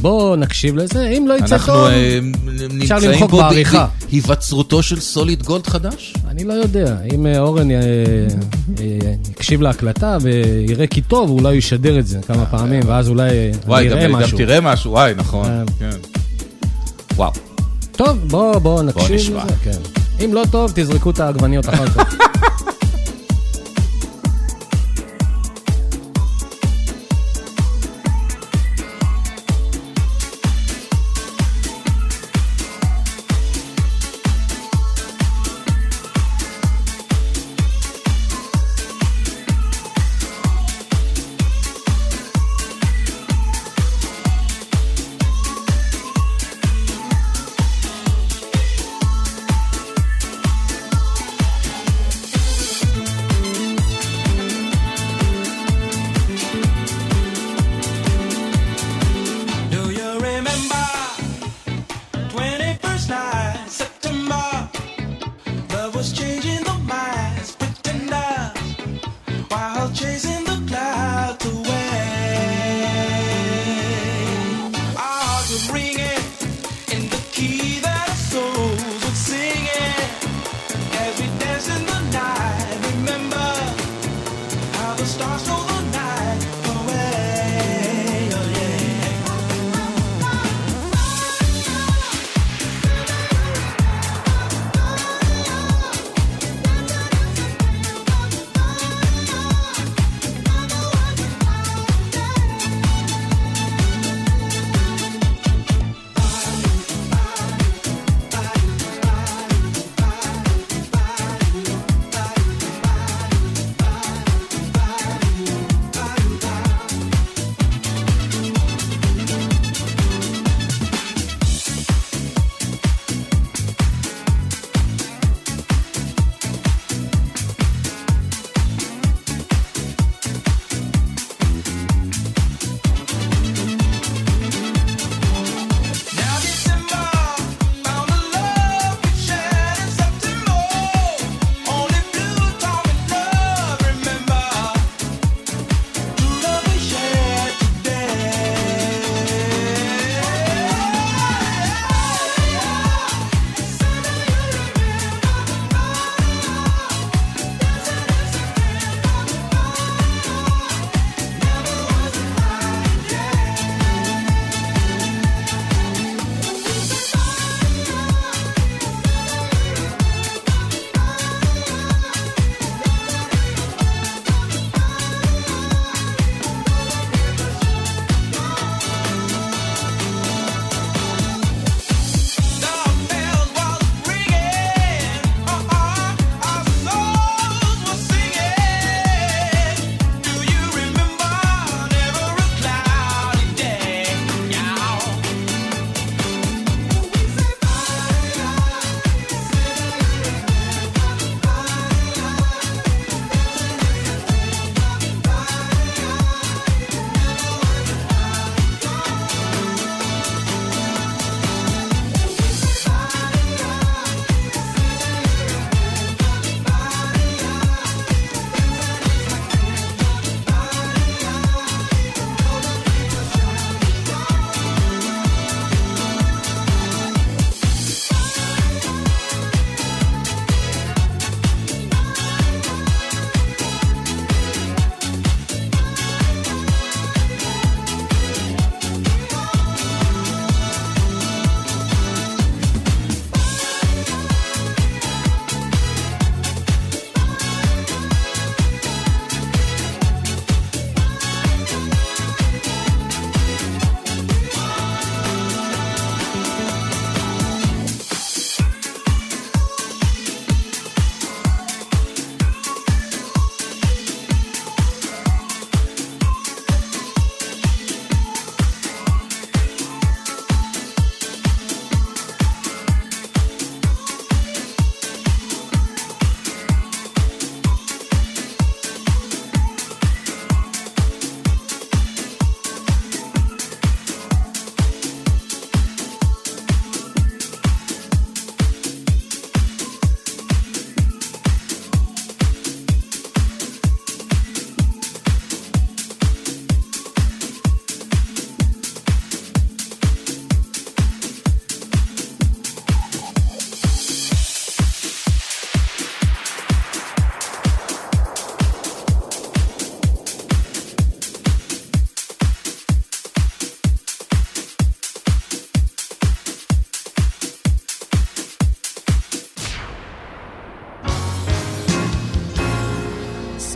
בואו 0.00 0.36
נקשיב 0.36 0.76
לזה, 0.76 1.06
אם 1.08 1.26
לא 1.28 1.34
יצא 1.34 1.54
אנחנו 1.54 1.72
טוב, 1.72 1.86
אה, 1.86 2.18
נמצאים 2.70 3.10
למחוק 3.10 3.30
בעריכה. 3.30 3.86
בהיווצרותו 4.10 4.82
של 4.82 5.00
Solid 5.00 5.42
Gold 5.42 5.66
חדש? 5.66 6.14
אני 6.28 6.44
לא 6.44 6.52
יודע. 6.52 6.96
אם 7.14 7.26
אה, 7.26 7.38
אורן 7.38 7.70
אה, 7.70 7.76
יקשיב 9.30 9.60
להקלטה 9.62 10.18
ויראה 10.20 10.86
כי 10.86 11.02
טוב, 11.02 11.30
אולי 11.30 11.48
הוא 11.48 11.54
ישדר 11.54 11.98
את 11.98 12.06
זה 12.06 12.18
כמה 12.26 12.46
פעמים, 12.46 12.82
ואז 12.86 13.08
אולי 13.08 13.30
אה, 13.30 13.50
וואי, 13.66 13.92
אני 13.92 14.04
גם 14.04 14.12
משהו. 14.12 14.38
תראה 14.38 14.60
משהו, 14.60 14.92
וואי, 14.92 15.14
נכון. 15.16 15.46
כן. 15.78 15.90
וואו. 17.14 17.32
טוב, 17.92 18.18
בואו 18.28 18.60
בוא 18.60 18.82
נקשיב. 18.82 19.36
לזה. 19.36 19.54
כן. 19.64 19.78
אם 20.24 20.34
לא 20.34 20.44
טוב, 20.50 20.72
תזרקו 20.74 21.10
את 21.10 21.20
העגבניות 21.20 21.68
אחר 21.68 21.86
כך. 21.86 22.14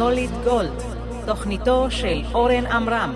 סוליד 0.00 0.30
גולד, 0.44 0.82
תוכניתו 1.26 1.90
של 1.90 2.22
אורן 2.34 2.66
עמרם. 2.66 3.14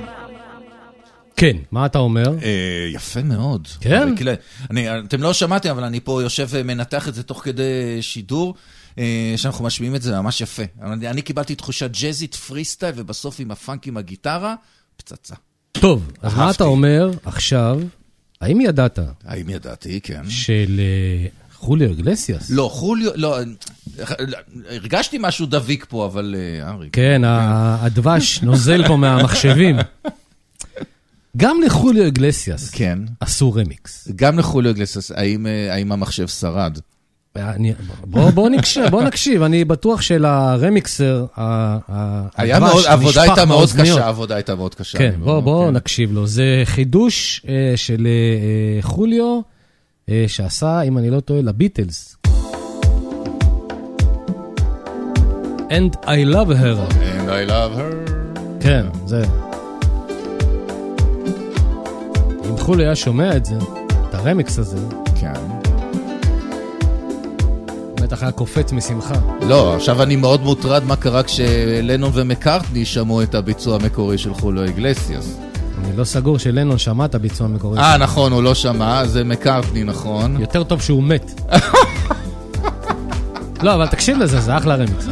כן, 1.37 1.57
מה 1.71 1.87
אתה 1.87 1.99
אומר? 1.99 2.35
אה, 2.43 2.89
יפה 2.93 3.23
מאוד. 3.23 3.69
כן? 3.81 4.03
אבל 4.03 4.35
אני, 4.71 4.99
אתם 4.99 5.23
לא 5.23 5.33
שמעתם, 5.33 5.71
אבל 5.71 5.85
אני 5.85 6.01
פה 6.01 6.23
יושב 6.23 6.49
ומנתח 6.51 7.09
את 7.09 7.15
זה 7.15 7.23
תוך 7.23 7.45
כדי 7.45 8.03
שידור, 8.03 8.55
אה, 8.99 9.35
שאנחנו 9.37 9.65
משמיעים 9.65 9.95
את 9.95 10.03
זה 10.03 10.21
ממש 10.21 10.41
יפה. 10.41 10.63
אני, 10.83 11.09
אני 11.09 11.23
קיבלתי 11.23 11.55
תחושה 11.55 11.89
ג'אזית, 11.89 12.35
פרי 12.35 12.65
סטייל, 12.65 12.95
ובסוף 12.97 13.41
עם 13.41 13.51
הפאנק 13.51 13.87
עם 13.87 13.97
הגיטרה, 13.97 14.55
פצצה. 14.97 15.35
טוב, 15.73 16.13
אז 16.23 16.35
מה. 16.35 16.51
אתה 16.51 16.65
אומר 16.65 17.11
עכשיו? 17.25 17.81
האם 18.41 18.61
ידעת 18.61 18.99
האם 19.25 19.51
ידעתי? 19.51 20.01
כן. 20.01 20.31
של 20.31 20.81
אה, 20.81 21.44
חוליו 21.55 21.91
אגלסיאס? 21.91 22.51
לא, 22.51 22.69
חוליו, 22.73 23.11
לא, 23.15 23.39
הרגשתי 24.71 25.17
משהו 25.21 25.47
דביק 25.47 25.87
פה, 25.89 26.07
אבל 26.07 26.35
אה. 26.63 26.75
כן, 26.93 27.23
ה- 27.25 27.85
הדבש 27.85 28.43
נוזל 28.43 28.87
פה 28.89 28.97
מהמחשבים. 28.97 29.77
גם 31.37 31.57
לחוליו 31.67 32.07
אגלסיאס 32.07 32.71
כן. 32.71 32.99
עשו 33.21 33.53
רמיקס. 33.53 34.09
גם 34.17 34.39
לחוליו 34.39 34.71
אגלסס, 34.73 35.11
האם, 35.13 35.47
אה, 35.47 35.75
האם 35.75 35.93
המחשב 35.93 36.29
שרד? 36.29 36.79
אני- 37.37 37.73
בוא, 38.05 38.31
בוא 38.31 38.49
נקשיב, 38.51 38.87
בוא 38.91 39.03
נקשיב, 39.03 39.43
אני 39.43 39.65
בטוח 39.65 40.01
שלרמיקסר, 40.01 41.27
היה 41.37 42.57
הדבש 42.57 42.71
מאוד, 42.73 42.85
העבודה 42.87 43.09
נשפך 43.09 43.23
הייתה 43.23 43.45
מאוד. 43.45 43.69
קשה, 43.81 44.05
העבודה 44.05 44.35
הייתה 44.35 44.55
מאוד 44.55 44.75
קשה. 44.75 44.99
כן, 44.99 45.15
בוא, 45.25 45.41
בוא 45.41 45.69
כן. 45.71 45.77
נקשיב 45.77 46.13
לו. 46.13 46.27
זה 46.27 46.63
חידוש 46.65 47.43
אה, 47.49 47.73
של 47.77 48.07
אה, 48.07 48.83
חוליו, 48.83 49.41
שעשה, 50.27 50.83
אם 50.83 50.99
אני 50.99 51.11
לא 51.11 51.21
טועה, 51.21 51.43
לביטלס. 51.43 52.17
And 55.71 55.97
I 56.05 56.25
love 56.25 56.51
her. 56.51 56.77
And 56.91 57.29
I 57.29 57.51
love 57.51 57.73
her. 57.79 58.11
כן, 58.61 58.87
זה. 59.07 59.25
אם 62.51 62.57
חוליו 62.59 62.87
היה 62.87 62.97
שומע 62.97 63.37
את 63.37 63.45
זה, 63.45 63.55
את 64.09 64.15
הרמיקס 64.15 64.59
הזה, 64.59 64.79
כן. 65.21 65.33
בטח 68.03 68.23
היה 68.23 68.33
קופץ 68.33 68.73
משמחה. 68.73 69.15
לא, 69.49 69.77
עכשיו 69.77 70.03
אני 70.03 70.17
מאוד 70.17 70.43
מוטרד 70.43 70.85
מה 70.85 70.97
קרה 70.97 71.23
כשלנון 71.23 72.11
ומקארטני 72.15 72.85
שמעו 72.85 73.23
את 73.23 73.35
הביצוע 73.35 73.77
המקורי 73.77 74.19
של 74.19 74.35
חוליו 74.35 74.65
אגלסיאס. 74.65 75.39
אני 75.85 75.97
לא 75.97 76.05
סגור 76.05 76.39
שלנון 76.39 76.79
שמע 76.79 77.05
את 77.05 77.15
הביצוע 77.15 77.47
המקורי. 77.47 77.79
אה. 77.79 77.97
נכון, 77.97 78.33
הוא 78.33 78.43
לא 78.43 78.55
שמע, 78.55 79.07
זה 79.07 79.25
מקארטני, 79.25 79.85
נכון. 79.85 80.41
יותר 80.41 80.65
טוב 80.65 80.81
שהוא 80.81 81.03
מת. 81.03 81.41
לא, 83.63 83.75
אבל 83.75 83.87
תקשיב 83.87 84.19
לזה, 84.19 84.41
זה 84.41 84.57
אחלה 84.57 84.75
רמיקס. 84.75 85.07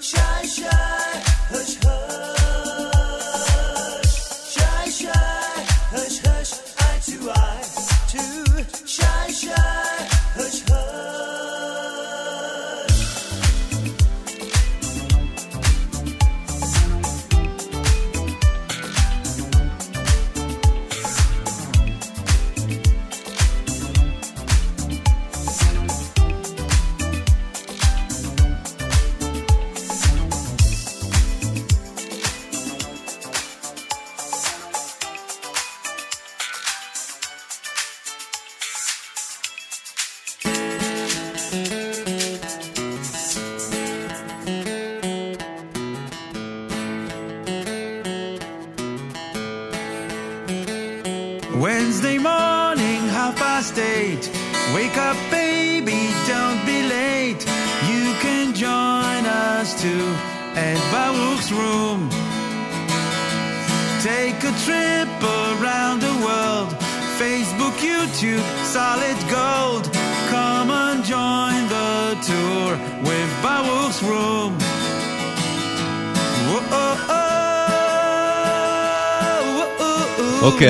Shine. 0.00 0.23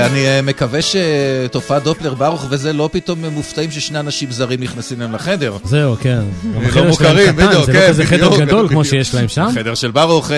אני 0.06 0.26
אה, 0.26 0.42
מקווה 0.42 0.80
שתופעת 0.82 1.82
דופלר 1.82 2.14
ברוך 2.14 2.46
וזה 2.50 2.72
לא 2.72 2.88
פתאום 2.92 3.24
מופתעים 3.24 3.70
ששני 3.70 4.00
אנשים 4.00 4.30
זרים 4.30 4.60
נכנסים 4.60 5.00
להם 5.00 5.12
לחדר. 5.12 5.56
זהו, 5.64 5.96
כן. 6.00 6.20
גם 6.54 6.62
לא 6.62 6.66
החדר 6.68 6.72
שלהם 6.72 6.88
מוכרים, 6.88 7.32
קטן, 7.32 7.46
בדיוק, 7.46 7.64
זה 7.64 7.72
כן, 7.72 7.80
לא 7.80 7.88
כזה 7.88 8.04
חדר 8.04 8.30
בדיוק, 8.30 8.48
גדול 8.48 8.68
כמו 8.68 8.80
בדיוק. 8.80 8.94
שיש 8.94 9.14
להם 9.14 9.28
שם. 9.28 9.48
חדר 9.54 9.74
של 9.74 9.90
ברוך. 9.90 10.30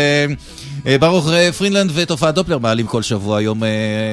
אה, 0.87 0.99
ברוך 0.99 1.29
אה, 1.29 1.53
פרינלנד 1.53 1.91
ותופעת 1.95 2.35
דופלר 2.35 2.59
מעלים 2.59 2.87
כל 2.87 3.03
שבוע, 3.03 3.43
יום 3.43 3.65
אה, 3.65 3.69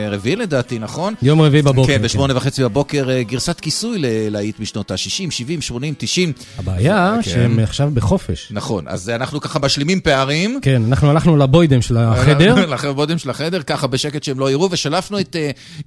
רביעי 0.10 0.36
לדעתי, 0.36 0.80
נכון? 0.80 1.14
יום 1.22 1.42
רביעי 1.42 1.62
בבוקר. 1.62 1.94
כן, 1.94 2.02
בשמונה 2.02 2.38
וחצי 2.38 2.64
בבוקר, 2.64 3.22
גרסת 3.22 3.60
כיסוי 3.60 3.98
ללהיט 4.00 4.60
משנות 4.60 4.92
ה-60, 4.92 4.98
70, 5.32 5.62
80, 5.62 5.94
90. 5.98 6.34
הבעיה 6.58 7.16
כן. 7.24 7.30
שהם 7.30 7.60
עכשיו 7.60 7.92
בחופש. 7.94 8.48
נכון, 8.52 8.88
אז 8.88 9.10
אנחנו 9.10 9.42
ככה 9.42 9.60
משלימים 9.60 10.02
פערים. 10.02 10.60
כן, 10.62 10.82
אנחנו 10.88 11.10
הלכנו 11.10 11.38
לבוידם 11.38 11.82
של 11.82 11.98
החדר. 11.98 12.66
לחבודים 12.66 13.18
של 13.18 13.30
החדר, 13.30 13.62
ככה 13.62 13.88
בשקט 13.88 14.24
שהם 14.24 14.40
לא 14.40 14.52
יראו, 14.52 14.70
ושלפנו 14.72 15.20
את 15.20 15.36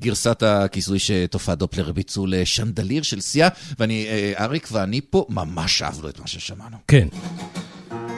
גרסת 0.01 0.43
הכיסוי 0.43 0.99
שתופעת 0.99 1.59
דופלר 1.59 1.93
ביצעו 1.93 2.27
לשנדליר 2.27 3.03
של 3.03 3.21
סיה, 3.21 3.49
ואני, 3.79 4.07
אריק 4.41 4.69
ואני 4.73 5.01
פה 5.11 5.27
ממש 5.29 5.83
אהבנו 5.83 6.09
את 6.09 6.21
מה 6.21 6.27
ששמענו. 6.27 6.77
כן. 6.89 7.09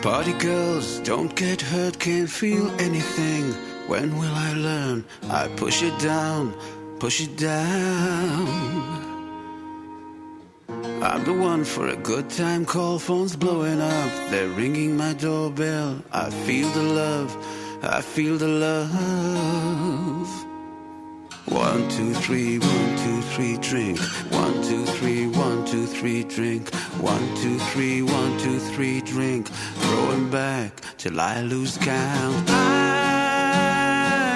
Party 0.02 0.32
girls, 0.34 1.00
don't 1.00 1.34
get 1.34 1.60
hurt, 1.60 1.98
can't 1.98 2.30
feel 2.30 2.70
anything. 2.80 3.52
When 3.88 4.16
will 4.16 4.32
I 4.32 4.52
learn? 4.54 5.04
I 5.28 5.48
push 5.56 5.82
it 5.82 5.98
down, 5.98 6.54
push 7.00 7.20
it 7.20 7.36
down. 7.36 8.46
I'm 11.02 11.24
the 11.24 11.32
one 11.32 11.64
for 11.64 11.88
a 11.88 11.96
good 11.96 12.30
time 12.30 12.64
call, 12.64 13.00
phone's 13.00 13.34
blowing 13.34 13.80
up, 13.80 14.30
they're 14.30 14.48
ringing 14.48 14.96
my 14.96 15.14
doorbell. 15.14 16.00
I 16.12 16.30
feel 16.30 16.68
the 16.70 16.82
love, 16.82 17.36
I 17.82 18.00
feel 18.00 18.38
the 18.38 18.48
love. 18.48 20.47
One, 21.50 21.88
two, 21.88 22.12
three, 22.12 22.58
one, 22.58 22.96
two, 22.98 23.22
three, 23.32 23.56
drink. 23.56 23.98
One, 24.30 24.62
two, 24.62 24.84
three, 24.84 25.26
one, 25.28 25.64
two, 25.64 25.86
three, 25.86 26.22
drink. 26.24 26.74
One, 27.00 27.34
two, 27.36 27.58
three, 27.70 28.02
one, 28.02 28.38
two, 28.38 28.58
three, 28.58 29.00
drink. 29.00 29.48
Throwing 29.48 30.30
back 30.30 30.72
till 30.98 31.18
I 31.20 31.40
lose 31.40 31.78
count. 31.78 32.50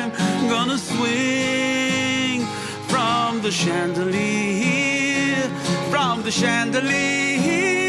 I'm 0.05 0.49
gonna 0.49 0.79
swing 0.79 2.47
from 2.89 3.43
the 3.43 3.51
chandelier, 3.51 5.49
from 5.91 6.23
the 6.23 6.31
chandelier. 6.31 7.82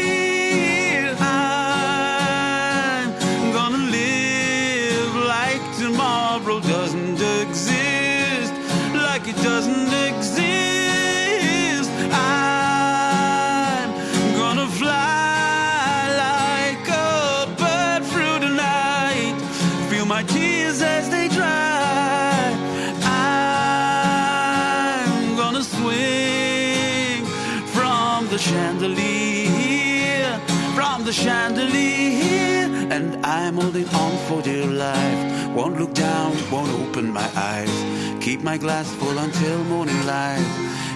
Holding 33.64 33.88
on 33.94 34.12
for 34.28 34.42
dear 34.42 34.66
life. 34.66 35.20
Won't 35.56 35.78
look 35.80 35.94
down, 35.94 36.32
won't 36.50 36.70
open 36.82 37.10
my 37.10 37.28
eyes. 37.34 37.74
Keep 38.22 38.42
my 38.42 38.58
glass 38.58 38.86
full 38.96 39.16
until 39.16 39.64
morning 39.64 40.00
light, 40.04 40.44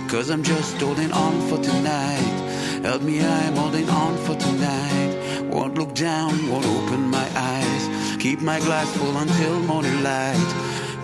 cause 0.06 0.28
I'm 0.28 0.42
just 0.42 0.76
holding 0.76 1.10
on 1.12 1.34
for 1.48 1.58
tonight. 1.62 2.36
Help 2.82 3.00
me, 3.02 3.24
I'm 3.24 3.56
holding 3.56 3.88
on 3.88 4.18
for 4.18 4.34
tonight. 4.34 5.10
Won't 5.50 5.78
look 5.78 5.94
down, 5.94 6.30
won't 6.50 6.66
open 6.66 7.00
my 7.18 7.28
eyes. 7.34 7.82
Keep 8.18 8.40
my 8.42 8.58
glass 8.60 8.88
full 8.98 9.16
until 9.16 9.60
morning 9.60 10.02
light. 10.02 10.48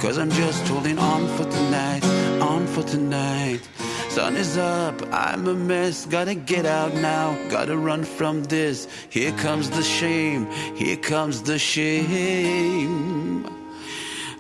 Cause 0.01 0.19
I'm 0.19 0.31
just 0.33 0.69
holding 0.69 0.99
on 0.99 1.27
for 1.37 1.45
tonight, 1.45 2.05
on 2.41 2.67
for 2.67 2.83
tonight. 2.83 3.61
Sun 4.09 4.37
is 4.37 4.57
up, 4.57 5.03
I'm 5.13 5.47
a 5.49 5.55
mess, 5.55 6.07
gotta 6.07 6.35
get 6.35 6.67
out 6.67 6.95
now, 6.95 7.37
gotta 7.49 7.77
run 7.77 8.05
from 8.05 8.45
this. 8.45 8.87
Here 9.11 9.33
comes 9.33 9.71
the 9.71 9.83
shame, 9.83 10.47
here 10.77 10.97
comes 10.97 11.43
the 11.43 11.59
shame. 11.59 13.45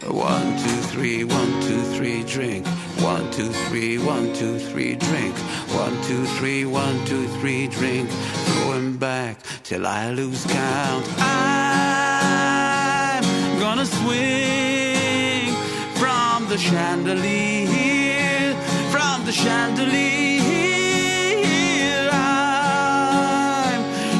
One, 0.06 0.58
two, 0.58 0.80
three, 0.92 1.24
one, 1.24 1.60
two, 1.62 1.80
three, 1.96 2.22
drink. 2.24 2.66
One, 3.00 3.30
two, 3.30 3.50
three, 3.68 3.96
one, 3.96 4.34
two, 4.34 4.58
three, 4.58 4.96
drink. 4.96 5.34
One, 5.72 5.98
two, 6.02 6.26
three, 6.36 6.66
one, 6.66 7.02
two, 7.06 7.26
three, 7.38 7.68
drink. 7.68 8.10
Throwing 8.10 8.98
back 8.98 9.38
till 9.62 9.86
I 9.86 10.10
lose 10.10 10.44
count. 10.44 11.06
I'm 11.18 13.24
gonna 13.58 13.86
swing 13.86 15.54
from 15.96 16.48
the 16.48 16.58
chandelier, 16.58 17.63
chandelier. 19.34 20.40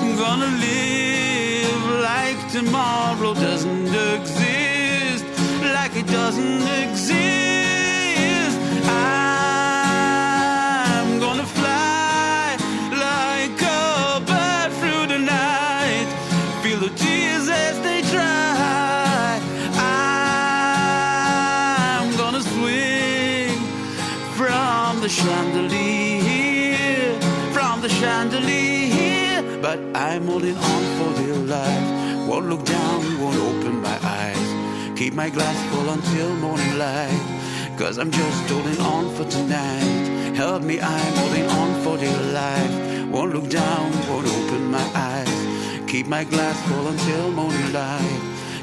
I'm 0.03 0.17
gonna 0.17 0.51
live 0.67 1.85
like 2.11 2.41
tomorrow 2.51 3.33
doesn't 3.35 3.95
exist, 4.17 5.25
like 5.63 5.95
it 5.97 6.07
doesn't 6.09 6.63
exist. 6.83 7.24
But 29.75 29.97
I'm 29.97 30.29
holding 30.29 30.57
on 30.57 30.83
for 30.97 31.21
dear 31.21 31.35
life. 31.35 32.29
Won't 32.29 32.49
look 32.49 32.65
down, 32.65 33.21
won't 33.21 33.37
open 33.39 33.83
my 33.83 33.99
eyes. 34.05 34.97
Keep 34.97 35.15
my 35.15 35.29
glass 35.29 35.59
full 35.75 35.89
until 35.91 36.33
morning 36.37 36.79
light. 36.79 37.75
Cause 37.77 37.99
I'm 37.99 38.13
just 38.13 38.49
holding 38.49 38.81
on 38.81 39.13
for 39.17 39.25
tonight. 39.25 40.37
Help 40.37 40.63
me, 40.63 40.81
I'm 40.81 41.15
holding 41.17 41.47
on 41.47 41.83
for 41.83 41.97
dear 41.99 42.21
life. 42.33 43.11
Won't 43.11 43.35
look 43.35 43.51
down, 43.51 43.91
won't 44.09 44.29
open 44.29 44.71
my 44.71 44.87
eyes. 44.95 45.91
Keep 45.91 46.07
my 46.07 46.23
glass 46.23 46.57
full 46.69 46.87
until 46.87 47.33
morning 47.33 47.73
light. 47.73 48.21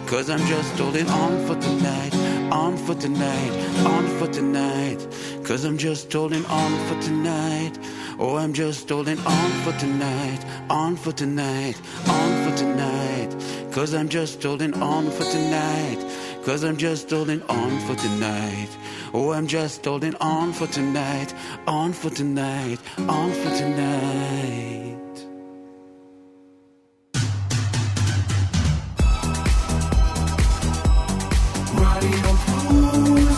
Cause 0.07 0.29
I'm 0.29 0.45
just 0.47 0.79
holding 0.79 1.09
on 1.09 1.45
for 1.45 1.59
tonight, 1.59 2.15
on 2.53 2.77
for 2.77 2.95
tonight, 2.95 3.51
on 3.85 4.07
for 4.17 4.27
tonight. 4.27 5.05
Cause 5.43 5.65
I'm 5.65 5.77
just 5.77 6.11
holding 6.13 6.45
on 6.45 6.71
for 6.87 7.01
tonight. 7.01 7.77
Oh, 8.23 8.37
I'm 8.37 8.53
just 8.53 8.87
holding 8.87 9.17
on 9.17 9.51
for 9.63 9.71
tonight, 9.79 10.45
on 10.69 10.95
for 10.95 11.11
tonight, 11.11 11.73
on 12.07 12.43
for 12.43 12.55
tonight. 12.55 13.35
Cause 13.71 13.95
I'm 13.95 14.09
just 14.09 14.43
holding 14.43 14.75
on 14.75 15.09
for 15.09 15.23
tonight, 15.23 15.97
cause 16.45 16.63
I'm 16.63 16.77
just 16.77 17.09
holding 17.09 17.41
on 17.49 17.79
for 17.79 17.95
tonight. 17.95 18.69
Oh, 19.11 19.31
I'm 19.31 19.47
just 19.47 19.83
holding 19.83 20.13
on 20.17 20.53
for 20.53 20.67
tonight, 20.67 21.33
on 21.65 21.93
for 21.93 22.11
tonight, 22.11 22.79
on 23.09 23.31
for 23.31 23.49
tonight. 23.57 24.97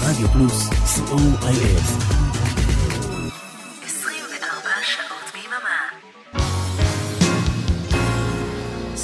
Radio 0.05 0.27
Plus, 0.27 0.69
C-O-I-S. 0.91 2.22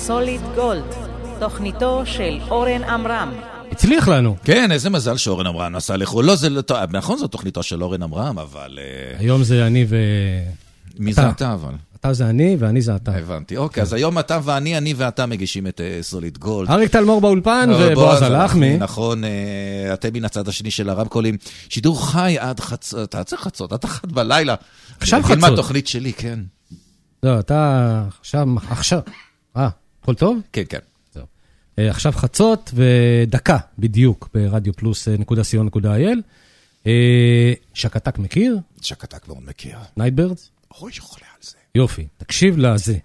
סוליד 0.09 0.41
גולד, 0.55 0.83
תוכניתו 1.39 2.05
של 2.05 2.39
אורן 2.49 2.83
עמרם. 2.83 3.31
הצליח 3.71 4.07
לנו. 4.07 4.35
כן, 4.43 4.71
איזה 4.71 4.89
מזל 4.89 5.17
שאורן 5.17 5.47
עמרם 5.47 5.75
נסע 5.75 5.97
לחו"ל. 5.97 6.25
לא, 6.25 6.35
זה 6.35 6.49
לא... 6.49 6.61
נכון, 6.91 7.17
זו 7.17 7.27
תוכניתו 7.27 7.63
של 7.63 7.83
אורן 7.83 8.03
עמרם, 8.03 8.39
אבל... 8.39 8.79
אה, 8.81 9.19
היום 9.19 9.43
זה 9.43 9.67
אני 9.67 9.85
ו... 9.89 9.95
מי 10.99 11.11
אתה. 11.11 11.21
זה 11.21 11.29
אתה, 11.29 11.53
אבל? 11.53 11.73
אתה 11.99 12.13
זה 12.13 12.29
אני 12.29 12.55
ואני 12.59 12.81
זה 12.81 12.95
אתה. 12.95 13.17
הבנתי. 13.17 13.57
אוקיי, 13.57 13.83
אז 13.83 13.93
היום 13.93 14.19
אתה 14.19 14.39
ואני, 14.43 14.77
אני 14.77 14.93
ואתה 14.97 15.25
מגישים 15.25 15.67
את 15.67 15.81
אה, 15.81 15.97
סוליד 16.01 16.37
גולד. 16.37 16.69
אריק 16.69 16.91
טלמור 16.91 17.21
באולפן 17.21 17.69
אה, 17.71 17.91
ובועז 17.91 18.21
הלחמי. 18.21 18.77
נכון, 18.77 19.23
אה, 19.23 19.29
אתם 19.93 20.09
מן 20.13 20.25
הצד 20.25 20.47
השני 20.47 20.71
של 20.71 20.89
הרמקולים. 20.89 21.37
שידור 21.69 22.11
חי 22.11 22.35
עד 22.39 22.59
חצות, 22.59 23.09
אתה 23.09 23.23
צריך 23.23 23.41
חצות, 23.41 23.73
עד 23.73 23.83
אחת 23.83 24.05
בלילה. 24.05 24.55
עכשיו 24.99 25.21
חצות. 25.23 25.53
התוכנית 25.53 25.87
שלי, 25.87 26.13
כן. 26.13 26.39
לא, 27.23 27.39
אתה 27.39 28.03
עכשיו, 28.19 28.47
עכשיו, 28.69 28.99
אה, 29.57 29.69
הכל 30.09 30.15
טוב? 30.15 30.41
כן, 30.53 30.63
כן. 30.69 30.79
אה, 31.79 31.89
עכשיו 31.89 32.11
חצות 32.11 32.71
ודקה 32.73 33.57
בדיוק 33.79 34.29
ברדיו 34.33 34.73
פלוס 34.73 35.07
אה, 35.07 35.17
נקודה 35.17 35.43
סיון 35.43 35.65
נקודה 35.65 35.95
אייל. 35.95 36.21
אה, 36.87 37.53
Shakatak 37.73 38.19
מכיר? 38.19 38.57
Shakatak 38.81 39.27
מאוד 39.27 39.43
מכיר. 39.45 39.77
Night 39.97 40.21
Birds? 40.21 40.49
אוי, 40.81 40.91
חולה 40.99 41.25
על 41.35 41.41
זה. 41.41 41.57
יופי, 41.75 42.07
תקשיב 42.17 42.57
לזה. 42.57 42.97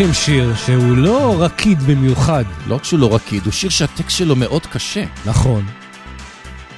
לוקחים 0.00 0.14
שיר 0.14 0.54
שהוא 0.66 0.96
לא 0.96 1.34
רקיד 1.38 1.82
במיוחד. 1.82 2.44
לא 2.66 2.74
רק 2.74 2.84
שהוא 2.84 3.00
לא 3.00 3.14
רקיד, 3.14 3.44
הוא 3.44 3.52
שיר 3.52 3.70
שהטקסט 3.70 4.16
שלו 4.16 4.36
מאוד 4.36 4.66
קשה. 4.66 5.04
נכון. 5.26 5.64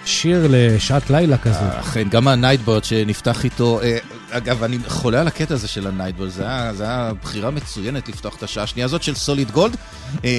שיר 0.05 0.47
לשעת 0.51 1.11
לילה 1.11 1.39
כזו. 1.39 1.59
אכן, 1.81 2.09
גם 2.09 2.29
ה 2.29 2.34
Night 2.34 2.59
Birds 2.59 2.85
שנפתח 2.85 3.45
איתו, 3.45 3.81
אה, 3.83 3.99
אגב, 4.31 4.63
אני 4.63 4.79
חולה 4.89 5.21
על 5.21 5.27
הקטע 5.27 5.55
הזה 5.55 5.69
של 5.69 5.87
היה 6.47 6.75
זה 6.75 6.85
היה 6.85 7.11
בחירה 7.23 7.51
מצוינת 7.51 8.09
לפתוח 8.09 8.37
את 8.37 8.43
השעה 8.43 8.65
השנייה 8.65 8.85
הזאת 8.85 9.03
של 9.03 9.15
Solid 9.15 9.51
Gold. 9.51 9.77
אה, 10.25 10.31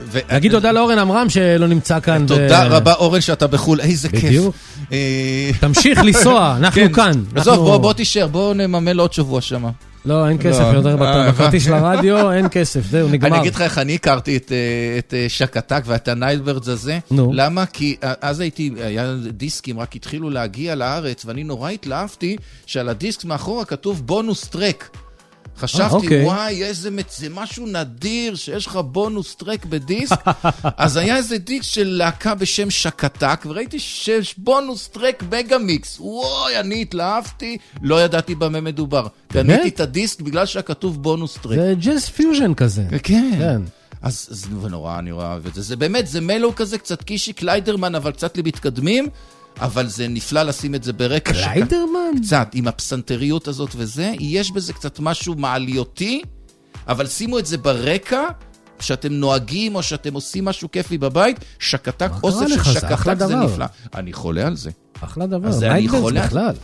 ו- 0.00 0.18
נגיד 0.32 0.52
תודה 0.52 0.72
לאורן 0.72 0.98
עמרם 0.98 1.30
שלא 1.30 1.66
נמצא 1.66 2.00
כאן. 2.00 2.26
תודה 2.26 2.66
ו- 2.70 2.74
רבה 2.74 2.92
אורן 2.92 3.20
שאתה 3.20 3.46
בחו"ל, 3.46 3.80
איזה 3.80 4.08
כיף. 4.08 4.24
בדיוק. 4.24 4.54
אה, 4.92 5.50
תמשיך 5.60 6.04
לנסוע, 6.04 6.54
אנחנו 6.58 6.80
כן. 6.80 6.92
כאן. 6.92 7.10
עזוב, 7.34 7.48
אנחנו- 7.54 7.64
בוא 7.64 7.76
בוא 7.78 7.92
תישאר, 7.92 8.26
בוא 8.26 8.54
נממן 8.54 8.96
לו 8.96 9.02
עוד 9.02 9.12
שבוע 9.12 9.40
שמה. 9.40 9.70
לא, 10.04 10.28
אין 10.28 10.38
כסף 10.40 10.60
לא. 10.60 10.76
יותר 10.76 11.02
אה, 11.02 11.30
בכרטיס 11.32 11.64
של 11.64 11.74
הרדיו, 11.74 12.32
אין 12.32 12.46
כסף, 12.50 12.86
זהו, 12.86 13.08
נגמר. 13.08 13.28
אני 13.28 13.40
אגיד 13.40 13.54
לך 13.54 13.60
איך 13.60 13.78
אני 13.78 13.94
הכרתי 13.94 14.36
את, 14.36 14.52
אה, 14.52 15.18
אה, 15.18 15.28
שקטק 15.28 15.82
ואת 15.86 16.08
ה 16.08 16.14
Night 16.14 16.41
Birds 16.41 16.68
הזה. 16.68 16.98
נו. 17.10 17.30
למה? 17.34 17.66
כי 17.66 17.96
אז 18.20 18.40
הייתי, 18.40 18.70
היה 18.84 19.14
דיסקים, 19.30 19.80
רק 19.80 19.96
התחילו 19.96 20.30
להגיע 20.30 20.74
לארץ, 20.74 21.24
ואני 21.24 21.44
נורא 21.44 21.70
התלהבתי 21.70 22.36
שעל 22.66 22.88
הדיסק 22.88 23.24
מאחורה 23.24 23.64
כתוב 23.64 24.06
bonus 24.06 24.48
track. 24.48 24.96
חשבתי, 25.58 25.94
אוקיי. 25.94 26.24
וואי, 26.24 26.64
איזה, 26.64 26.90
מצ- 26.90 27.18
זה 27.18 27.28
משהו 27.30 27.66
נדיר 27.66 28.34
שיש 28.34 28.66
לך 28.66 28.76
bonus 28.76 29.34
track 29.34 29.64
בדיסק. 29.64 30.16
אז 30.76 30.96
היה 30.96 31.16
איזה 31.16 31.38
דיסק 31.38 31.62
של 31.62 31.86
להקה 31.88 32.34
בשם 32.34 32.70
שקטק, 32.70 33.42
וראיתי 33.46 33.78
שיש 33.78 34.34
bonus 34.38 34.88
track 34.88 35.22
mega 35.30 35.58
mix. 35.58 35.96
וואי, 36.00 36.60
אני 36.60 36.82
התלהבתי, 36.82 37.58
לא 37.82 38.02
ידעתי 38.02 38.34
במה 38.34 38.60
מדובר. 38.60 39.06
קניתי 39.28 39.68
את 39.68 39.80
הדיסק 39.80 40.20
בגלל 40.20 40.46
שהיה 40.46 40.62
כתוב 40.62 41.02
bonus 41.02 41.38
track. 41.42 41.58
זה 41.58 41.74
ג'אז 41.80 42.08
פיוז'ן 42.08 42.54
כזה. 42.54 42.84
כן. 43.02 43.30
כן. 43.38 43.62
אז 44.02 44.26
זה 44.30 44.48
נורא, 44.68 44.98
אני 44.98 45.10
אוהב 45.10 45.46
את 45.46 45.54
זה. 45.54 45.62
זה 45.62 45.76
באמת, 45.76 46.06
זה 46.06 46.20
מלו 46.20 46.54
כזה, 46.56 46.78
קצת 46.78 47.02
קישי 47.02 47.32
קליידרמן, 47.32 47.94
אבל 47.94 48.12
קצת 48.12 48.38
למתקדמים, 48.38 49.08
אבל 49.60 49.86
זה 49.86 50.08
נפלא 50.08 50.42
לשים 50.42 50.74
את 50.74 50.82
זה 50.84 50.92
ברקע. 50.92 51.34
שק- 51.34 51.44
קליידרמן? 51.44 52.22
קצת, 52.26 52.48
עם 52.54 52.68
הפסנתריות 52.68 53.48
הזאת 53.48 53.70
וזה, 53.76 54.12
יש 54.20 54.50
בזה 54.52 54.72
קצת 54.72 55.00
משהו 55.00 55.34
מעלייתי, 55.34 56.22
אבל 56.88 57.06
שימו 57.06 57.38
את 57.38 57.46
זה 57.46 57.58
ברקע. 57.58 58.22
כשאתם 58.78 59.12
נוהגים 59.12 59.74
או 59.74 59.82
שאתם 59.82 60.14
עושים 60.14 60.44
משהו 60.44 60.70
כיפי 60.70 60.98
בבית, 60.98 61.36
שקתק, 61.58 62.10
מה 62.10 62.18
אוסף 62.22 62.46
של 62.48 62.62
שקתק 62.72 63.18
זה. 63.18 63.36
נפלא. 63.36 63.66
אני 63.94 64.12
חולה 64.12 64.46
על 64.46 64.56
זה. 64.56 64.70
אחלה 65.00 65.26
דבר, 65.26 65.48
אני 65.58 65.68
נייטברס 65.68 66.00
חולה. 66.00 66.26
בכלל. 66.26 66.54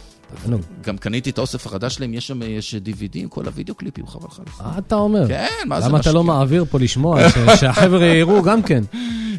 נו, 0.46 0.58
גם 0.82 0.98
קניתי 0.98 1.30
את 1.30 1.38
האוסף 1.38 1.66
החדש 1.66 1.94
שלהם, 1.94 2.14
יש 2.14 2.26
שם 2.26 2.40
יש 2.42 2.74
DVD 2.74 3.14
עם 3.14 3.28
כל 3.28 3.46
הוידאו 3.46 3.74
קליפים, 3.74 4.06
חבל 4.06 4.26
לך. 4.28 4.60
מה 4.60 4.78
אתה 4.78 4.94
אומר? 4.94 5.28
כן, 5.28 5.46
מה 5.66 5.80
זה 5.80 5.88
למה 5.88 6.00
אתה 6.00 6.12
לא 6.12 6.24
משקיע? 6.24 6.34
מעביר 6.34 6.64
פה 6.70 6.78
לשמוע, 6.78 7.20
שהחבר'ה 7.60 8.06
יראו 8.06 8.42
גם 8.42 8.62
כן? 8.62 8.84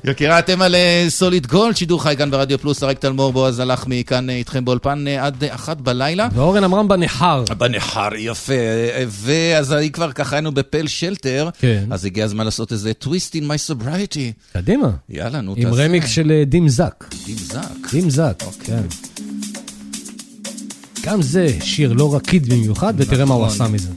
יקירה, 0.04 0.40
אתם 0.40 0.62
על 0.62 0.76
אה, 0.76 1.06
סוליד 1.10 1.48
גולד, 1.48 1.78
שידור 1.78 2.04
חי 2.04 2.16
כאן 2.18 2.32
ברדיו 2.32 2.60
פלוס, 2.60 2.84
אריק 2.84 3.00
תלמור, 3.00 3.34
בועז 3.34 3.60
הלך 3.60 3.88
מכאן 3.88 4.30
אה, 4.30 4.36
איתכם 4.36 4.66
באולפן 4.66 5.08
אה, 5.08 5.26
עד 5.26 5.44
אה, 5.44 5.56
אחת 5.56 5.82
בלילה. 5.82 6.28
ואורן 6.34 6.64
עמרם 6.64 6.88
בניחר. 6.88 7.44
בניחר, 7.58 8.10
יפה. 8.18 8.54
אה, 8.54 9.04
ואז 9.10 9.74
אני 9.74 9.92
כבר 9.92 10.12
ככה 10.12 10.36
היינו 10.36 10.52
בפל 10.52 10.88
שלטר, 10.88 11.50
כן. 11.60 11.84
אז 11.92 12.06
הגיע 12.06 12.26
הזמן 12.26 12.46
לעשות 12.46 12.72
איזה 12.72 12.94
טוויסט 12.94 13.36
in 13.36 13.40
my 13.40 13.76
sobriety. 13.76 14.54
קדימה. 14.54 14.90
יאללה, 15.10 15.42
נו, 15.42 15.54
עם 15.58 15.70
תעשה. 15.70 15.84
רמיקס 15.86 16.10
של 16.10 16.32
אה, 16.32 16.46
דים 16.46 16.70
זק. 16.70 17.06
דים 17.26 17.38
זק. 17.38 17.92
דים 17.92 18.10
זק, 18.10 18.44
כן. 18.64 18.82
גם 21.04 21.22
זה 21.22 21.48
שיר 21.62 21.94
לא 21.94 22.16
רקיד 22.16 22.54
במיוחד, 22.54 22.94
ותראה 22.98 23.26
מה 23.26 23.34
הוא 23.34 23.46
נכון. 23.46 23.56
עשה 23.56 23.68
מזה. 23.68 23.90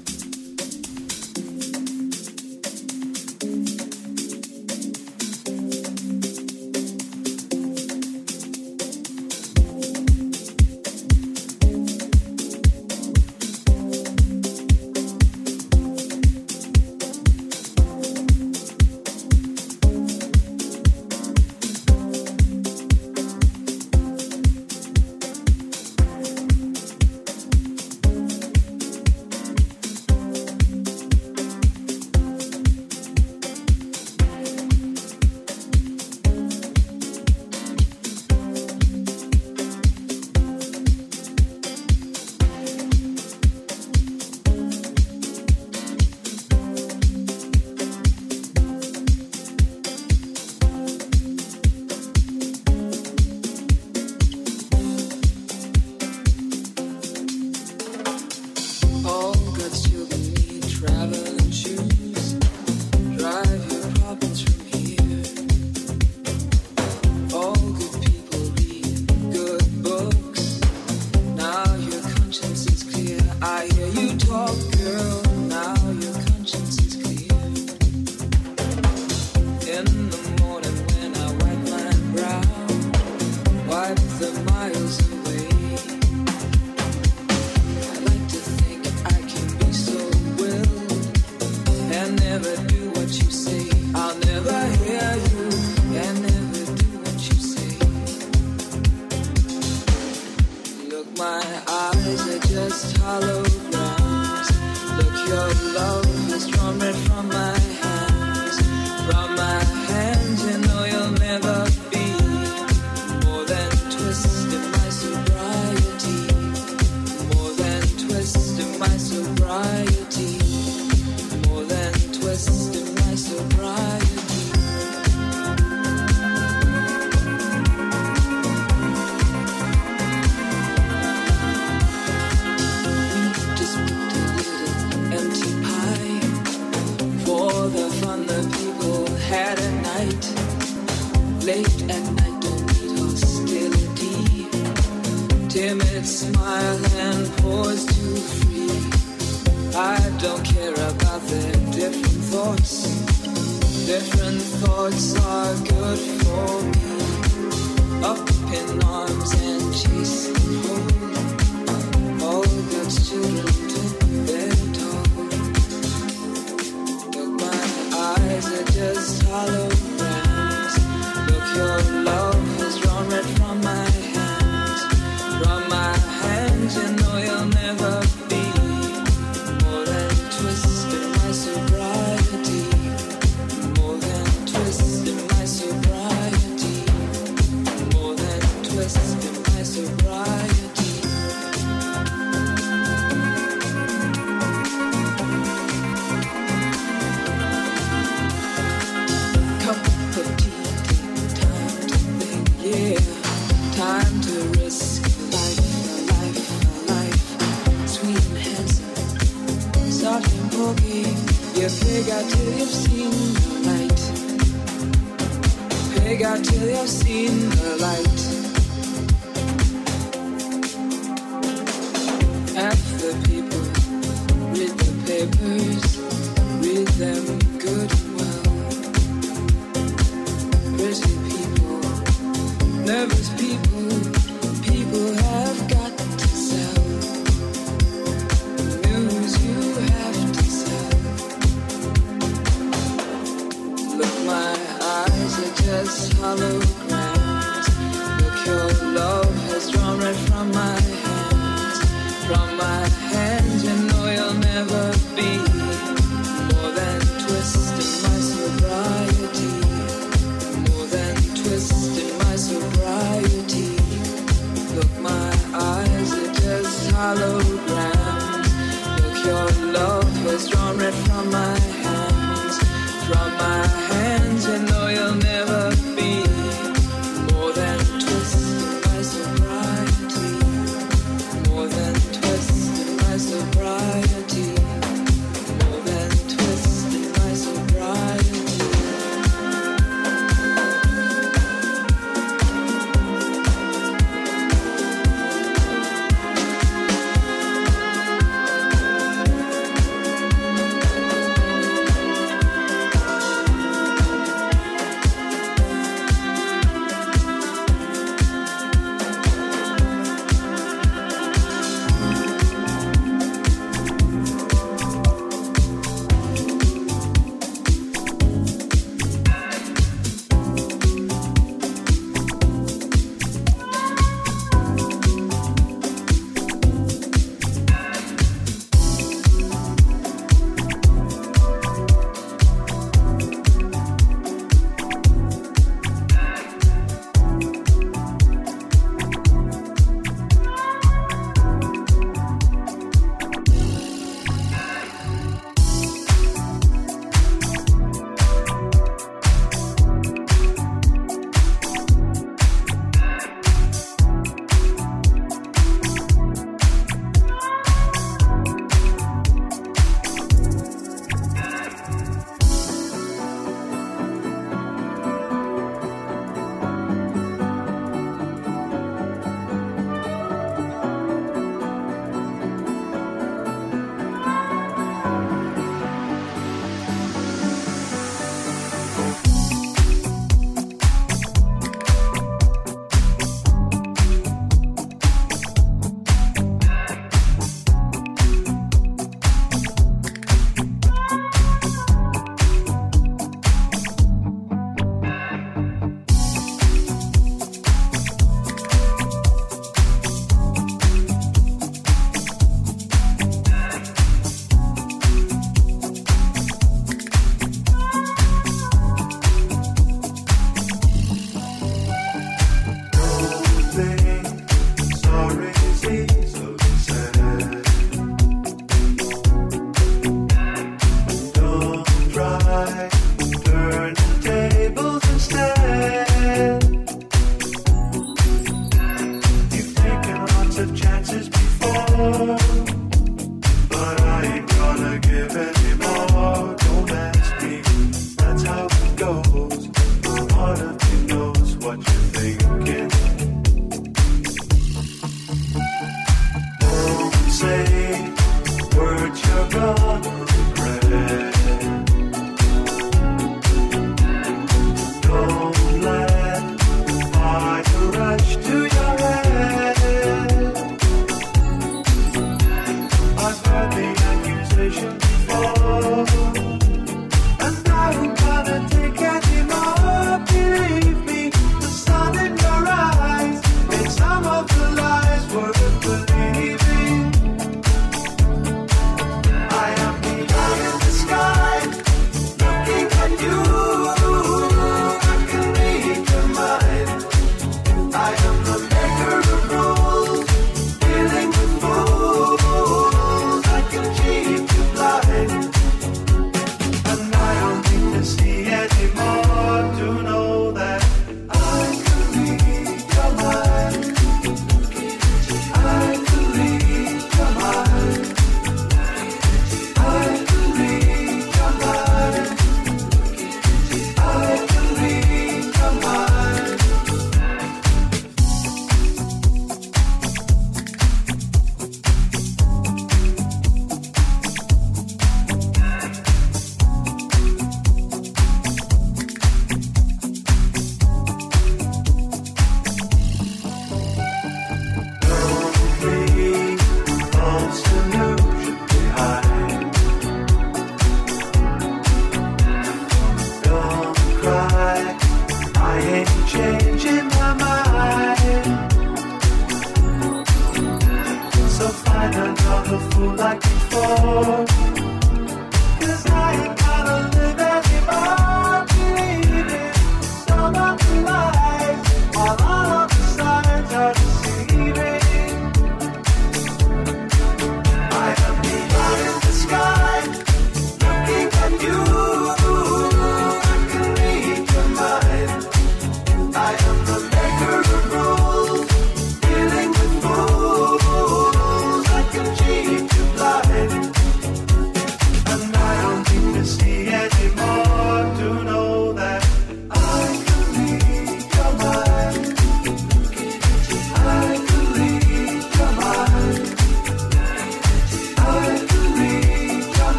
follow. 246.36 246.81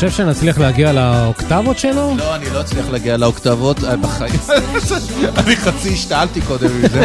חושב 0.00 0.16
שנצליח 0.16 0.58
להגיע 0.58 0.92
לאוקטבות 0.92 1.78
שלו? 1.78 2.14
לא, 2.16 2.36
אני 2.36 2.50
לא 2.50 2.60
אצליח 2.60 2.88
להגיע 2.90 3.16
לאוקטבות 3.16 3.84
אה, 3.84 3.96
בחיים. 3.96 4.40
אני 5.38 5.56
חצי 5.56 5.92
השתעלתי 5.92 6.40
קודם 6.40 6.82
מזה. 6.82 7.04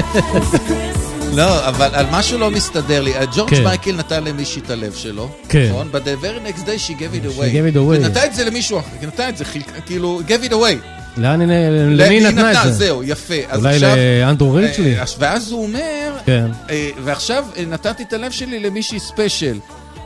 לא, 1.38 1.68
אבל 1.68 1.90
על 1.94 2.06
משהו 2.12 2.40
לא 2.40 2.52
מסתדר 2.52 3.02
לי. 3.02 3.14
ג'ורג' 3.36 3.50
כן. 3.50 3.64
מייקל 3.64 3.96
נתן 3.96 4.24
למישהי 4.24 4.62
את 4.62 4.70
הלב 4.70 4.94
שלו, 4.94 5.30
כן. 5.50 5.68
נכון? 5.70 5.90
But 5.92 5.96
the 5.96 6.24
very 6.24 6.40
next 6.50 6.62
day 6.62 6.78
she 6.88 6.92
gave 6.92 7.14
it 7.14 7.26
away. 7.26 7.46
She 7.46 7.54
gave 7.54 7.76
it 7.76 7.78
away. 7.78 8.06
ונתן 8.06 8.26
את 8.26 8.36
זה 8.36 8.46
למישהו 8.46 8.80
אחר, 8.80 9.08
נתן 9.08 9.30
את 9.30 9.38
זה, 9.38 9.44
כאילו, 9.86 10.22
gave 10.28 10.50
it 10.50 10.52
away. 10.52 10.88
לאן 11.18 11.42
היא, 11.42 11.50
למי 11.90 12.20
נתנה 12.20 12.52
את 12.52 12.58
זה? 12.64 12.72
זהו, 12.72 13.04
יפה. 13.04 13.34
אולי 13.56 13.80
לאנדרו 13.80 14.54
ריצ'לי? 14.54 15.00
אה, 15.00 15.04
ואז 15.20 15.52
הוא 15.52 15.64
אומר, 15.64 16.12
כן. 16.26 16.48
אה, 16.70 16.90
ועכשיו 17.04 17.46
אה, 17.58 17.64
נתתי 17.68 18.04
את 18.04 18.14
הלב 18.14 18.32
שלי 18.32 18.60
למישהי 18.60 19.00
ספיישל. 19.00 19.60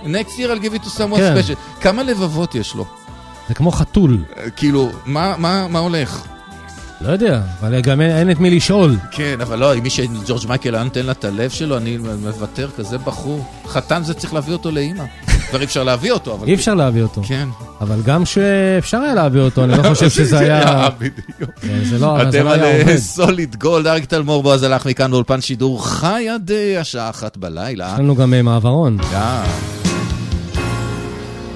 Next 0.03 0.07
year 0.39 0.49
I'll 0.49 0.63
give 0.63 0.83
it 0.83 0.87
to 0.87 0.99
someone 0.99 1.17
כן. 1.17 1.35
special. 1.37 1.81
כמה 1.81 2.03
לבבות 2.03 2.55
יש 2.55 2.75
לו? 2.75 2.85
זה 3.47 3.53
כמו 3.53 3.71
חתול. 3.71 4.17
אה, 4.37 4.49
כאילו, 4.49 4.89
מה- 5.05 5.35
מה 5.37 5.67
מה 5.67 5.79
הולך? 5.79 6.21
לא 7.01 7.11
יודע, 7.11 7.41
אבל 7.61 7.81
גם 7.81 8.01
אין, 8.01 8.11
אין 8.11 8.31
את 8.31 8.39
מי 8.39 8.49
לשאול. 8.49 8.95
כן, 9.11 9.41
אבל 9.41 9.59
לא, 9.59 9.73
אם 9.75 9.83
מי 9.83 9.89
שג'ורג' 9.89 10.47
מייקל 10.47 10.75
היה 10.75 10.83
נותן 10.83 11.05
לה 11.05 11.11
את 11.11 11.25
הלב 11.25 11.49
שלו, 11.49 11.77
אני 11.77 11.97
מוותר, 11.97 12.69
כזה 12.77 12.97
בחור. 12.97 13.45
חתן 13.67 14.03
זה 14.03 14.13
צריך 14.13 14.33
להביא 14.33 14.53
אותו 14.53 14.71
לאימא. 14.71 15.03
כבר 15.49 15.59
אי 15.59 15.65
אפשר 15.65 15.83
להביא 15.83 16.11
אותו, 16.11 16.33
אבל... 16.33 16.47
אי 16.47 16.53
אפשר 16.53 16.73
להביא 16.75 17.01
אותו. 17.01 17.21
כן. 17.27 17.47
אבל 17.81 18.01
גם 18.01 18.25
שאפשר 18.25 18.97
היה 18.97 19.13
להביא 19.13 19.41
אותו, 19.41 19.63
אני 19.63 19.77
לא 19.77 19.83
חושב 19.89 20.09
שזה 20.19 20.39
היה... 20.43 20.89
בדיוק. 20.97 21.51
כן, 21.61 21.79
זה 21.83 21.99
לא 21.99 22.21
אתם 22.21 22.45
לא 22.45 22.53
על 22.53 22.59
היה 22.63 22.75
אה, 22.75 22.81
עובד. 22.81 22.97
סוליד 22.97 23.55
גולד, 23.55 23.87
אריק 23.87 24.05
תלמור 24.05 24.43
בועז 24.43 24.63
הלך 24.63 24.85
מכאן 24.85 25.11
באולפן 25.11 25.41
שידור 25.41 25.85
חי 25.87 26.27
עד 26.35 26.51
אה, 26.51 26.79
השעה 26.81 27.09
אחת 27.09 27.37
בלילה. 27.37 27.89
יש 27.93 27.99
לנו 27.99 28.15
גם 28.15 28.33
אה, 28.33 28.41
מעברון. 28.41 28.97
אה, 29.13 29.43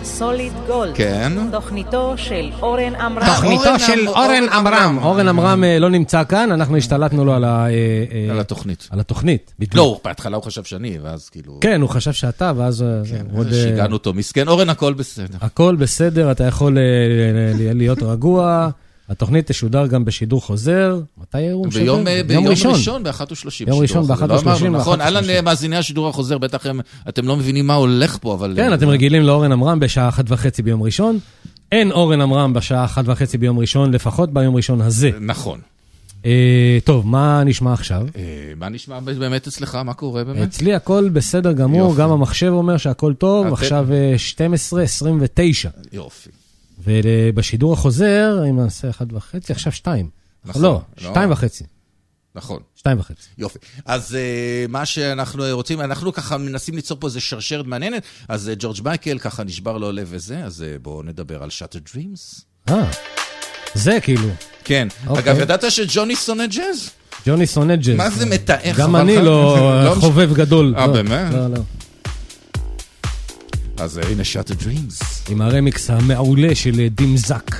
סוליד 0.03 0.53
גולד. 0.67 0.95
כן. 0.95 1.33
תוכניתו 1.51 2.13
של 2.17 2.49
אורן 2.61 2.95
עמרם. 2.95 3.25
תוכניתו 3.25 3.79
של 3.79 4.07
אורן 4.07 4.43
עמרם. 4.53 4.99
אורן 5.03 5.27
עמרם 5.27 5.63
אה, 5.63 5.79
לא 5.79 5.89
נמצא 5.89 6.23
כאן, 6.23 6.51
אנחנו 6.51 6.77
השתלטנו 6.77 7.25
לו 7.25 7.33
על 7.33 7.43
ה... 7.43 7.65
אה, 7.65 7.69
אה, 7.69 8.31
על 8.31 8.39
התוכנית. 8.39 8.87
על 8.91 8.99
התוכנית, 8.99 9.53
בדיוק. 9.59 9.75
לא, 9.75 9.99
בהתחלה 10.05 10.37
הוא 10.37 10.43
חשב 10.43 10.63
שאני, 10.63 10.97
ואז 11.03 11.29
כאילו... 11.29 11.57
כן, 11.61 11.81
הוא 11.81 11.89
חשב 11.89 12.11
שאתה, 12.11 12.51
ואז... 12.57 12.81
הוא 12.81 13.39
עוד, 13.39 13.47
שיגענו 13.53 13.93
אותו, 13.93 14.13
מסכן. 14.13 14.47
אורן, 14.47 14.69
הכל 14.69 14.93
בסדר. 14.93 15.37
הכל 15.41 15.75
בסדר, 15.75 16.31
אתה 16.31 16.43
יכול 16.43 16.77
ל- 16.77 16.79
ל- 17.59 17.77
להיות 17.77 18.03
רגוע. 18.03 18.69
התוכנית 19.09 19.51
תשודר 19.51 19.87
גם 19.87 20.05
בשידור 20.05 20.41
חוזר. 20.41 20.99
מתי 21.21 21.49
הוא 21.49 21.67
משדר? 21.67 21.81
ביום, 21.83 22.07
אה, 22.07 22.21
ביום 22.27 22.47
ראשון, 22.47 23.03
ב-13. 23.03 23.67
יום 23.67 23.79
ראשון, 23.79 24.07
ב-13, 24.07 24.25
לא 24.27 24.39
אמרנו, 24.39 24.69
נכון, 24.69 25.01
אהלן 25.01 25.29
אה, 25.29 25.41
מאזיני 25.41 25.75
השידור 25.77 26.09
החוזר, 26.09 26.37
בטח 26.37 26.65
הם- 26.65 26.79
אתם 27.09 27.27
לא 27.27 27.37
מבינים 27.37 27.67
מה 27.67 27.73
הולך 27.73 28.17
פה, 28.21 28.33
אבל... 28.33 28.53
כן, 28.55 28.69
אה, 28.69 28.75
אתם 28.75 28.89
רגילים 28.89 29.23
לאורן 29.23 29.51
עמרם 29.51 29.79
בשעה 29.79 30.09
אחת 30.09 30.25
וחצי 30.27 30.61
ביום 30.61 30.83
ראשון. 30.83 31.19
אין 31.71 31.91
אורן 31.91 32.21
עמרם 32.21 32.53
בשעה 32.53 32.85
אחת 32.85 33.03
וחצי 33.07 33.37
ביום 33.37 33.59
ראשון, 33.59 33.91
לפחות 33.93 34.33
ביום 34.33 34.55
ראשון 34.55 34.81
הזה. 34.81 35.09
נכון. 35.21 35.59
אה, 36.25 36.77
טוב, 36.83 37.07
מה 37.07 37.43
נשמע 37.43 37.73
עכשיו? 37.73 38.07
אה, 38.15 38.21
מה 38.57 38.69
נשמע 38.69 38.99
באמת 38.99 39.47
אצלך? 39.47 39.75
מה 39.75 39.93
קורה 39.93 40.23
באמת? 40.23 40.47
אצלי 40.47 40.73
הכל 40.73 41.09
בסדר 41.13 41.51
גמור, 41.53 41.79
יופי. 41.89 42.01
גם 42.01 42.09
המחשב 42.11 42.47
אומר 42.51 42.77
שהכל 42.77 43.13
טוב, 43.13 43.45
אתם- 43.45 43.53
עכשיו 43.53 43.87
אה, 43.91 44.15
12.29. 44.17 45.69
יופי. 45.93 46.29
ובשידור 46.83 47.73
החוזר, 47.73 48.43
אם 48.49 48.59
נעשה 48.59 48.89
אחד 48.89 49.13
וחצי, 49.13 49.53
עכשיו 49.53 49.71
שתיים. 49.71 50.09
נכון, 50.45 50.61
לא, 50.61 50.81
לא. 51.01 51.09
שתיים 51.09 51.31
וחצי. 51.31 51.63
נכון. 52.35 52.59
שתיים 52.75 52.99
וחצי. 52.99 53.27
יופי. 53.37 53.59
אז 53.85 54.17
אה, 54.67 54.71
מה 54.71 54.85
שאנחנו 54.85 55.43
רוצים, 55.51 55.81
אנחנו 55.81 56.13
ככה 56.13 56.37
מנסים 56.37 56.75
ליצור 56.75 56.97
פה 56.99 57.07
איזה 57.07 57.19
שרשרת 57.19 57.65
מעניינת, 57.65 58.03
אז 58.29 58.51
אה, 58.53 58.55
ג'ורג' 58.59 58.77
מייקל 58.83 59.19
ככה 59.19 59.43
נשבר 59.43 59.77
לו 59.77 59.89
הלב 59.89 60.07
וזה, 60.09 60.43
אז 60.43 60.61
אה, 60.61 60.79
בואו 60.81 61.03
נדבר 61.03 61.43
על 61.43 61.49
Shattered 61.49 61.79
Dreams. 61.93 62.41
אה, 62.69 62.91
זה 63.73 63.97
כאילו. 64.01 64.29
כן. 64.63 64.87
אוקיי. 65.07 65.23
אגב, 65.23 65.41
ידעת 65.41 65.71
שג'וני 65.71 66.15
שונא 66.15 66.45
ג'אז? 66.45 66.89
ג'וני 67.27 67.47
שונא 67.47 67.75
ג'אז. 67.75 67.95
מה 67.97 68.09
זה 68.09 68.25
מתאר? 68.25 68.73
גם 68.77 68.95
אני 69.01 69.17
לך? 69.17 69.23
לא 69.23 69.83
לא 69.85 69.95
חובב 69.99 70.33
גדול. 70.33 70.73
אה, 70.77 70.87
לא, 70.87 70.93
באמת? 70.93 71.33
לא, 71.33 71.47
לא. 71.47 71.59
אז 73.77 73.97
אה, 73.97 74.05
הנה 74.05 74.23
Shattered 74.23 74.53
Dreams. 74.53 75.29
עם 75.29 75.41
הרמיקס 75.41 75.89
המעולה 75.89 76.55
של 76.55 76.79
אה, 76.79 76.87
דים 76.89 77.17
זק. 77.17 77.51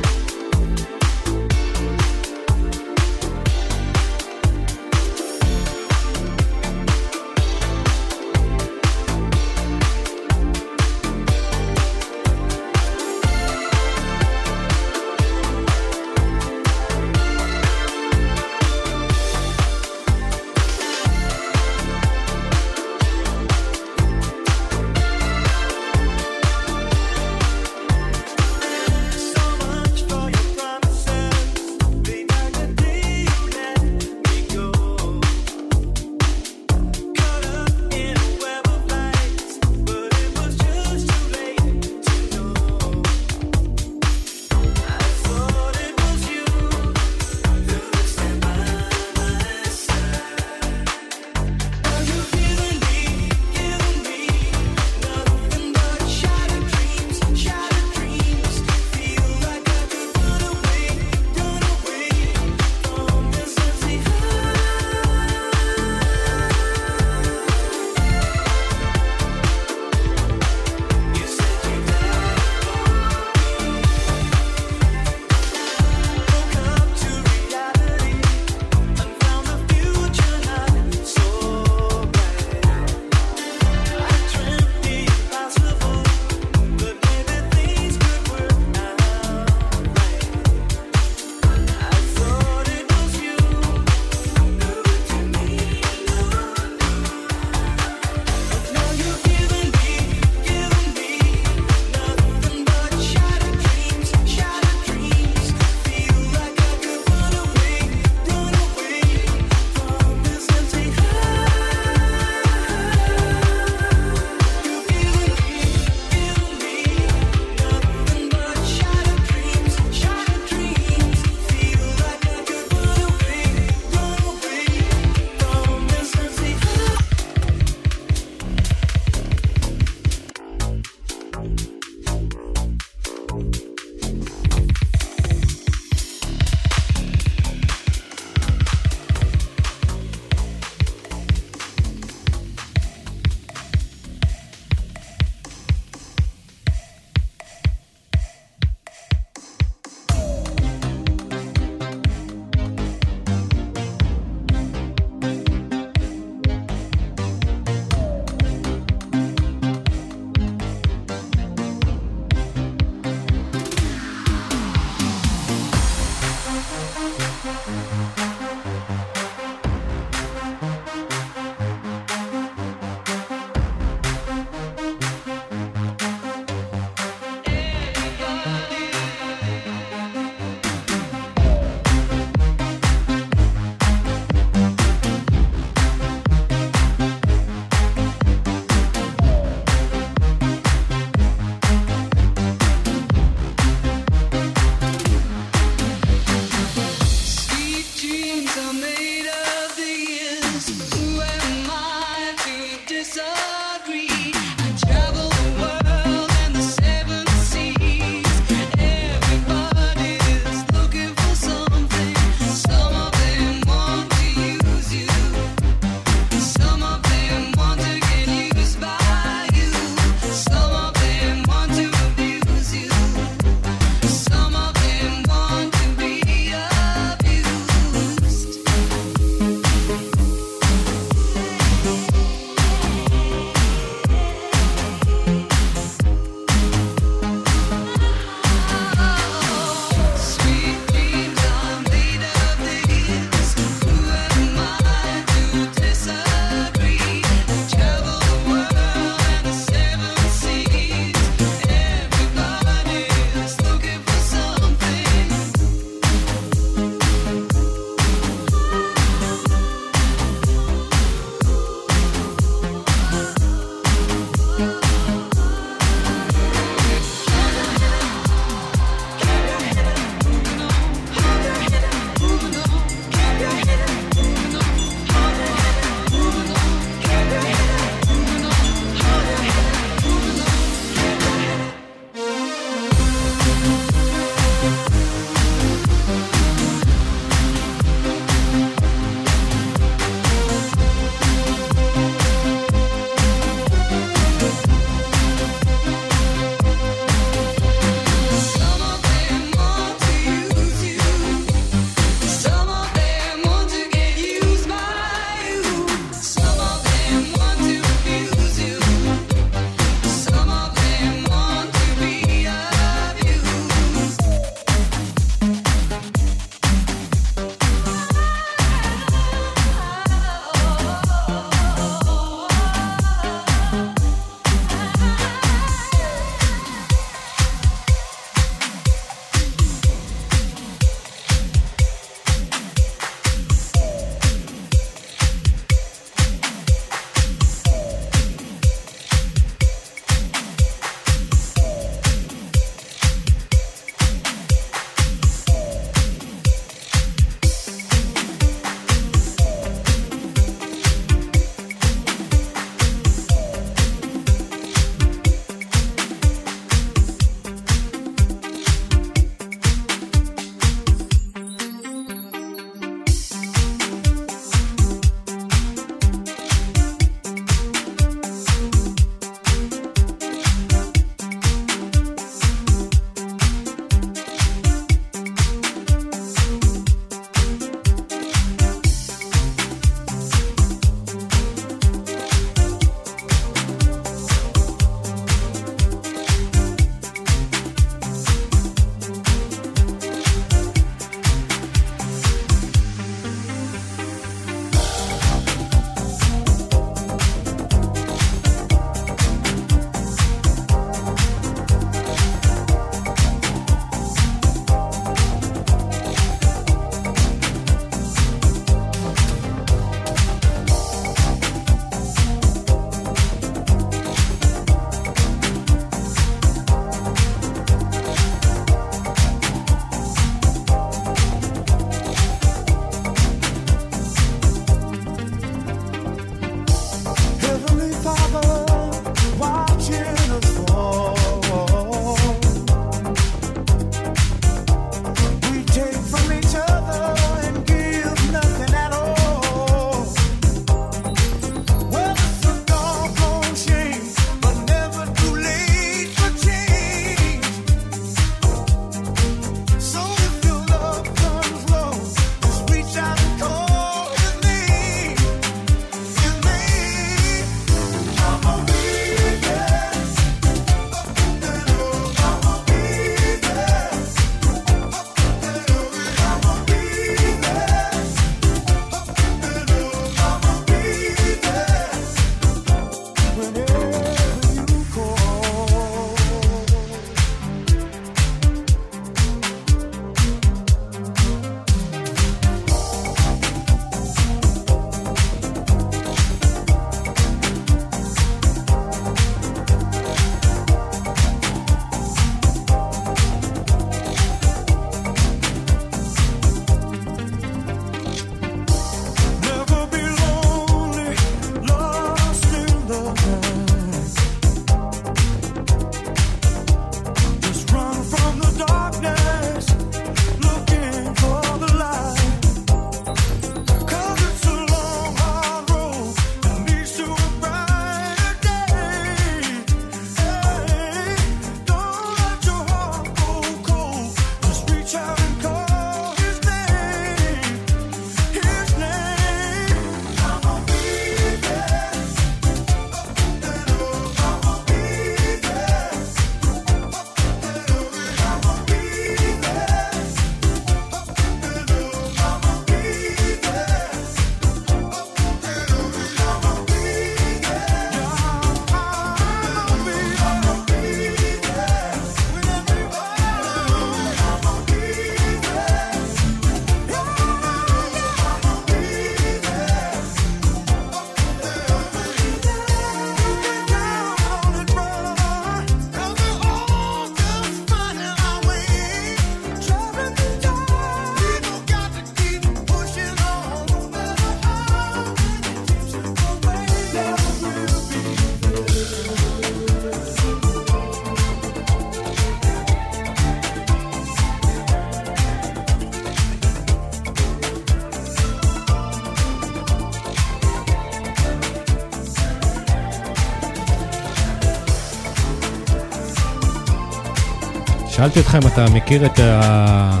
שאלתי 598.08 598.20
אותך 598.20 598.34
אם 598.42 598.46
אתה 598.46 598.70
מכיר 598.70 599.06
את 599.06 599.18
ה- 599.18 600.00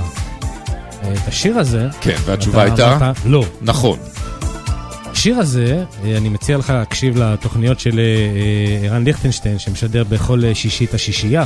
את 1.12 1.28
השיר 1.28 1.58
הזה. 1.58 1.86
כן, 2.00 2.16
והתשובה 2.24 2.66
אתה 2.66 2.72
הייתה? 2.72 2.96
אמרת, 2.96 3.16
לא. 3.26 3.44
נכון. 3.62 3.98
השיר 5.06 5.38
הזה, 5.38 5.84
אה, 6.04 6.16
אני 6.16 6.28
מציע 6.28 6.56
לך 6.58 6.70
להקשיב 6.70 7.18
לתוכניות 7.18 7.80
של 7.80 7.98
אה, 7.98 8.04
אה, 8.04 8.88
ערן 8.88 9.04
ליכטנשטיין, 9.04 9.58
שמשדר 9.58 10.04
בכל 10.04 10.42
שישי 10.54 10.84
את 10.84 10.94
השישייה. 10.94 11.44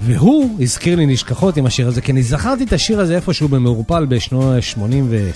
והוא 0.00 0.56
הזכיר 0.60 0.96
לי 0.96 1.06
נשכחות 1.06 1.56
עם 1.56 1.66
השיר 1.66 1.88
הזה, 1.88 2.00
כי 2.00 2.12
אני 2.12 2.22
זכרתי 2.22 2.64
את 2.64 2.72
השיר 2.72 3.00
הזה 3.00 3.16
איפשהו 3.16 3.48
במעורפל 3.48 4.06
בשנות 4.06 4.62
80 4.62 5.06
ו... 5.10 5.30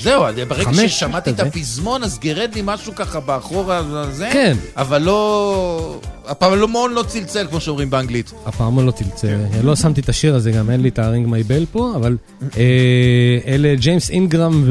זהו, 0.00 0.24
ברגע 0.48 0.88
ששמעתי 0.88 1.30
את. 1.30 1.40
הפזמון, 1.40 2.04
אז 2.04 2.18
גירד 2.18 2.50
לי 2.54 2.60
משהו 2.64 2.94
ככה 2.94 3.20
באחור 3.20 3.72
הזה. 3.72 4.28
כן. 4.32 4.56
אבל 4.76 5.02
לא... 5.02 6.00
הפעמון 6.26 6.92
לא 6.94 7.02
צלצל, 7.02 7.46
כמו 7.50 7.60
שאומרים 7.60 7.90
באנגלית. 7.90 8.32
הפעם 8.46 8.86
לא 8.86 8.90
תרצה, 8.90 9.26
כן. 9.52 9.58
לא 9.66 9.76
שמתי 9.76 10.00
את 10.00 10.08
השיר 10.08 10.34
הזה, 10.34 10.50
גם 10.50 10.70
אין 10.70 10.80
לי 10.80 10.88
את 10.88 10.98
ה 10.98 11.04
Ring 11.04 11.28
My 11.28 11.42
Bell 11.42 11.64
פה, 11.72 11.92
אבל 11.96 12.16
אה, 12.56 12.62
אלה 13.46 13.74
ג'יימס 13.74 14.10
אינגרם 14.10 14.64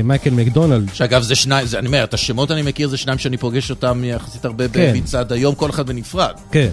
ומייקל 0.00 0.30
מקדונלד. 0.30 0.88
שאגב, 0.94 1.22
זה 1.22 1.34
שניים, 1.34 1.66
אני 1.78 1.86
אומר, 1.86 2.04
את 2.04 2.14
השמות 2.14 2.50
אני 2.50 2.62
מכיר, 2.62 2.88
זה 2.88 2.96
שניים 2.96 3.18
שאני 3.18 3.36
פוגש 3.36 3.70
אותם 3.70 4.02
יחסית 4.04 4.44
הרבה 4.44 4.68
כן. 4.68 4.92
במצעד 4.94 5.32
היום, 5.32 5.54
כל 5.54 5.70
אחד 5.70 5.86
בנפרד. 5.86 6.34
כן, 6.52 6.68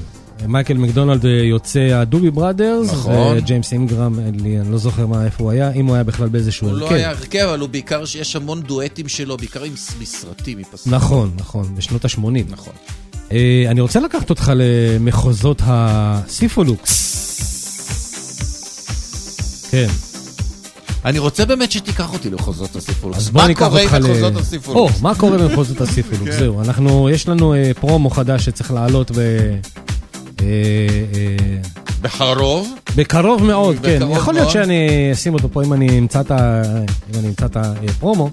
מייקל 0.47 0.73
מקדונלד 0.73 1.25
אה, 1.25 1.31
יוצא 1.31 1.79
הדובי 1.79 2.31
בראדרס, 2.31 2.87
נכון. 2.91 3.37
וג'יימס 3.37 3.73
אינגרם, 3.73 4.19
לי- 4.43 4.59
אני 4.59 4.71
לא 4.71 4.77
זוכר 4.77 5.07
מה, 5.07 5.25
איפה 5.25 5.43
הוא 5.43 5.51
היה, 5.51 5.71
אם 5.71 5.85
הוא 5.85 5.95
היה 5.95 6.03
בכלל 6.03 6.27
באיזשהו 6.27 6.67
הוא 6.69 6.77
לא 6.77 6.83
הרכב. 6.85 6.95
היה 6.95 7.09
הרכב, 7.09 7.39
אבל 7.49 7.59
הוא 7.59 7.69
בעיקר, 7.69 8.05
שיש 8.05 8.35
המון 8.35 8.61
דואטים 8.61 9.07
שלו, 9.07 9.37
בעיקר 9.37 9.63
עם 9.63 9.75
ס- 9.75 9.91
מסרטים, 10.01 10.57
מפסים. 10.57 10.93
נכון, 10.93 11.31
נכון, 11.37 11.75
בשנות 11.75 12.05
ה-80. 12.05 12.19
נכון. 12.51 12.73
אה, 13.31 13.65
אני 13.67 13.81
רוצה 13.81 13.99
לקחת 13.99 14.29
אותך 14.29 14.51
למחוזות 14.55 15.61
הסיפולוקס. 15.65 17.13
כן. 19.71 19.87
אני 21.05 21.19
רוצה 21.19 21.45
באמת 21.45 21.71
שתיקח 21.71 22.13
אותי 22.13 22.29
למחוזות 22.29 22.75
הסיפולוקס. 22.75 23.19
אז 23.19 23.29
בוא 23.29 23.43
ניקח 23.43 23.73
אותך 23.73 23.93
מה 23.93 23.99
ל... 23.99 24.01
קורה 24.01 24.13
עם 24.13 24.17
מחוזות 24.17 24.35
או, 24.35 24.39
הסיפולוקס? 24.39 25.01
מה 25.01 25.15
קורה 25.15 25.37
במחוזות 25.37 25.81
הסיפולוקס? 25.81 26.35
זהו, 26.35 26.61
אנחנו, 26.61 27.09
יש 27.09 27.27
לנו 27.27 27.53
אה, 27.53 27.71
פרומו 27.79 28.09
חדש 28.09 28.45
שצריך 28.45 28.71
לעלות 28.71 29.11
ב... 29.11 29.19
בחרוב. 32.03 32.73
בקרוב 32.95 33.43
מאוד, 33.43 33.75
כן. 33.83 33.95
בקרוב 33.95 34.17
יכול 34.17 34.33
להיות 34.33 34.43
מאוד. 34.45 34.53
שאני 34.53 34.87
אשים 35.13 35.33
אותו 35.33 35.49
פה 35.51 35.63
אם 35.63 35.73
אני 35.73 35.99
אמצא 35.99 36.21
את 36.21 36.31
ה- 36.31 36.61
אם 37.13 37.19
אני 37.19 37.27
אמצא 37.27 37.45
את 37.45 37.57
הפרומו. 37.57 38.29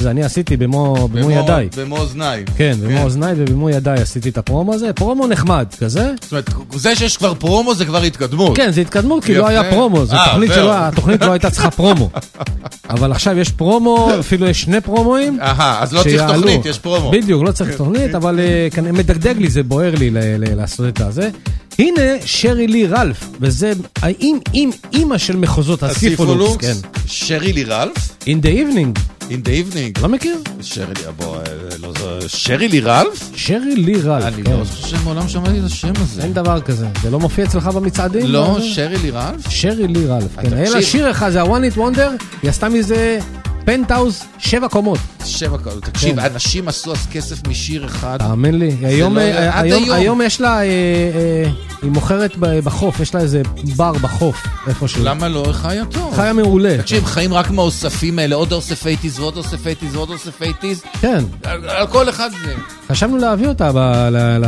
זה 0.00 0.10
אני 0.10 0.22
עשיתי 0.24 0.56
במו 0.56 1.08
במו 1.12 1.30
ידיי. 1.30 1.68
במו 1.76 1.98
אוזניים. 1.98 2.44
כן, 2.56 2.74
במו 2.82 3.02
אוזניי 3.02 3.34
ובמו 3.36 3.70
ידיי 3.70 4.00
עשיתי 4.02 4.28
את 4.28 4.38
הפרומו 4.38 4.74
הזה. 4.74 4.92
פרומו 4.92 5.26
נחמד 5.26 5.66
כזה. 5.80 6.10
זאת 6.22 6.32
אומרת, 6.32 6.50
זה 6.74 6.96
שיש 6.96 7.16
כבר 7.16 7.34
פרומו 7.34 7.74
זה 7.74 7.84
כבר 7.84 8.02
התקדמות. 8.02 8.56
כן, 8.56 8.70
זה 8.70 8.80
התקדמות, 8.80 9.24
כי 9.24 9.34
לא. 9.34 9.48
היה 9.48 9.70
פרומו, 9.70 10.04
זו 10.06 10.16
אה, 10.16 10.24
תוכנית. 10.30 10.50
שלא, 10.54 10.72
התוכנית 10.78 11.20
לא 11.22 11.32
הייתה 11.32 11.50
צריכה 11.50 11.70
פרומו. 11.70 12.10
אבל 12.90 13.12
עכשיו 13.12 13.38
יש 13.38 13.50
פרומו, 13.50 14.10
אפילו 14.20 14.46
יש 14.46 14.62
שני 14.62 14.80
פרומואים. 14.80 15.38
אהה, 15.40 15.82
אז 15.82 15.92
לא 15.92 16.02
צריך. 16.02 16.22
תוכנית, 16.34 16.66
יש 16.66 16.78
פרומו. 16.78 17.10
בדיוק, 17.10 17.42
לא 17.44 17.52
צריך 17.52 17.76
תוכנית, 17.76 18.14
אבל 18.20 18.40
אה, 18.40 18.68
כנראה 18.70 18.92
מדגדג 18.92 19.34
לי, 19.38 19.48
זה 19.48 19.62
בוער 19.62 19.94
לי 19.94 20.10
לעשות 20.38 20.88
את 20.88 21.00
הזה. 21.00 21.30
הנה 21.78 22.02
שריל 22.24 22.66
לי 22.66 22.86
רלף, 22.86 23.24
וזה 23.40 23.72
האם 24.02 24.38
עם 24.52 24.70
אימא 24.92 25.18
של 25.18 25.36
מחוזות 25.36 25.82
הסיפולוקס, 25.82 26.66
כן. 26.66 26.88
שרי 27.06 27.52
לי 27.52 27.64
רלף? 27.64 28.16
In 28.24 28.44
the 28.44 28.48
evening. 28.48 28.98
In 29.22 29.46
the 29.46 29.48
evening. 29.48 30.02
לא 30.02 30.08
מכיר? 30.08 30.36
שרי 30.60 30.86
לי, 30.86 31.02
בוא, 31.16 31.36
אה, 31.36 31.42
לא 31.78 31.92
זו... 31.98 32.28
שרי 32.28 32.68
לי 32.68 32.80
רלף? 32.80 33.30
שרי 33.36 33.76
לי 33.76 34.00
רלף, 34.00 34.24
אני 34.24 34.42
כן. 34.42 34.52
לא 34.52 34.64
חושב 34.64 34.86
שמעולם 34.96 35.28
שמעתי 35.28 35.58
את 35.58 35.64
השם 35.64 35.92
הזה. 35.96 36.22
אין 36.22 36.32
דבר 36.32 36.60
כזה. 36.60 36.86
זה 37.02 37.10
לא 37.10 37.20
מופיע 37.20 37.44
אצלך 37.44 37.66
במצעדים? 37.66 38.26
לא, 38.26 38.54
בזה? 38.58 38.68
שרי 38.68 38.98
לי 38.98 39.10
רלף? 39.10 39.48
שרי 39.48 39.88
לי 39.88 40.06
רלף, 40.06 40.36
כן. 40.42 40.52
היה 40.52 40.70
לה 40.70 40.82
שיר 40.82 41.10
אחד, 41.10 41.30
זה 41.30 41.42
ה-one 41.42 41.74
it 41.74 41.78
wonder, 41.78 42.24
היא 42.42 42.50
עשתה 42.50 42.68
מזה 42.68 43.18
פנטהאוז 43.64 44.22
שבע 44.38 44.68
קומות. 44.68 44.98
שבע 45.24 45.58
קולות. 45.58 45.84
תקשיב, 45.84 46.20
כן. 46.20 46.32
אנשים 46.32 46.68
עשו 46.68 46.92
אז 46.92 47.06
כסף 47.12 47.46
משיר 47.48 47.84
אחד. 47.86 48.18
תאמין 48.18 48.58
לי, 48.58 48.76
היום, 48.82 49.16
לא- 49.16 49.20
אה, 49.20 49.58
עד 49.58 49.64
היום, 49.64 49.82
היום. 49.84 49.96
היום 49.96 50.20
יש 50.22 50.40
לה, 50.40 50.58
אה, 50.58 50.62
אה, 50.64 51.50
היא 51.82 51.90
מוכרת 51.90 52.36
בחוף, 52.36 53.00
יש 53.00 53.14
לה 53.14 53.20
איזה 53.20 53.42
בר 53.76 53.92
בחוף, 53.92 54.36
איפשהו. 54.68 55.04
למה 55.04 55.28
לא? 55.28 55.44
חיה 55.52 55.84
טוב. 55.84 56.14
חיה 56.16 56.32
מעולה. 56.32 56.78
תקשיב, 56.78 57.04
חיים 57.04 57.34
רק 57.34 57.50
מהאוספים 57.50 58.18
האלה, 58.18 58.34
עוד 58.36 58.52
אוסף 58.52 58.82
80's 58.86 59.20
ועוד 59.20 59.36
אוסף 59.36 59.66
80's 59.66 59.84
ועוד 59.96 60.10
אוסף 60.10 60.42
80's. 60.42 60.86
כן, 61.00 61.24
על 61.44 61.68
על 61.68 61.86
כל 61.86 62.08
אחד 62.08 62.30
זה. 62.44 62.54
חשבנו 62.88 63.16
להביא 63.16 63.48
אותה 63.48 63.72
ב, 63.72 63.76
ל, 64.12 64.16
ל, 64.44 64.46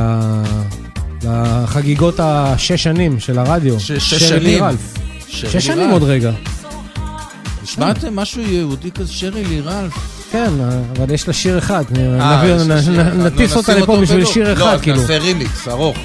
לחגיגות 1.24 2.14
השש 2.22 2.82
שנים 2.82 3.20
של 3.20 3.38
הרדיו. 3.38 3.80
שש 3.80 4.14
שנים. 4.14 4.64
שש 5.28 5.56
שנים. 5.66 5.90
עוד 5.90 6.02
רגע. 6.02 6.30
נשמעתם 7.64 8.16
משהו 8.16 8.42
יהודי 8.42 8.90
כזה, 8.90 9.12
שרי 9.12 9.44
לי 9.44 9.60
רלף? 9.60 9.92
כן, 10.32 10.50
אבל 10.96 11.14
יש 11.14 11.26
לה 11.28 11.32
שיר 11.34 11.58
אחד. 11.58 11.84
אה. 12.20 12.42
נטיס 13.16 13.50
נו, 13.52 13.56
אותה 13.56 13.74
לפה 13.74 13.96
בשביל. 14.00 14.24
שיר 14.24 14.48
לא, 14.48 14.52
אחד, 14.52 14.74
אז 14.74 14.80
כאילו. 14.80 15.00
נעשה 15.00 15.18
רימיקס 15.18 15.68
ארוך. 15.68 15.96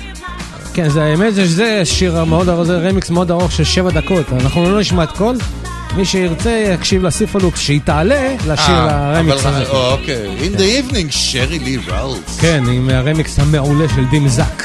כן, 0.74 0.90
זה 0.90 1.04
האמת, 1.04 1.36
זה- 1.36 1.48
זה 1.48 1.82
שיר 1.86 2.24
מאוד 2.24 2.50
ארוך, 2.50 2.64
זה 2.64 2.78
רמיקס 2.90 3.10
מאוד 3.10 3.32
ארוך 3.32 3.52
של 3.52 3.64
שבע 3.64 3.90
דקות. 3.92 4.26
אנחנו 4.34 4.70
לא 4.72 4.80
נשמע 4.80 5.04
את 5.04 5.12
כל, 5.12 5.36
מי 5.98 6.06
שירצה 6.06 6.50
יקשיב 6.76 7.06
לסיפולוקס 7.06 7.60
שהיא 7.60 7.80
תעלה 7.84 8.36
לשיר 8.48 8.76
אה, 8.76 9.16
הרמיקס 9.16 9.46
הזה. 9.46 9.70
אוקיי. 9.70 10.28
In 10.42 10.58
the 10.58 10.92
evening, 10.92 11.08
שרי 11.12 11.60
לי 11.60 11.78
רולס. 11.78 12.40
כן, 12.42 12.64
עם 12.72 12.90
הרמיקס 12.90 13.40
המעולה 13.40 13.86
של 13.96 14.06
דים 14.12 14.28
זאק. 14.28 14.64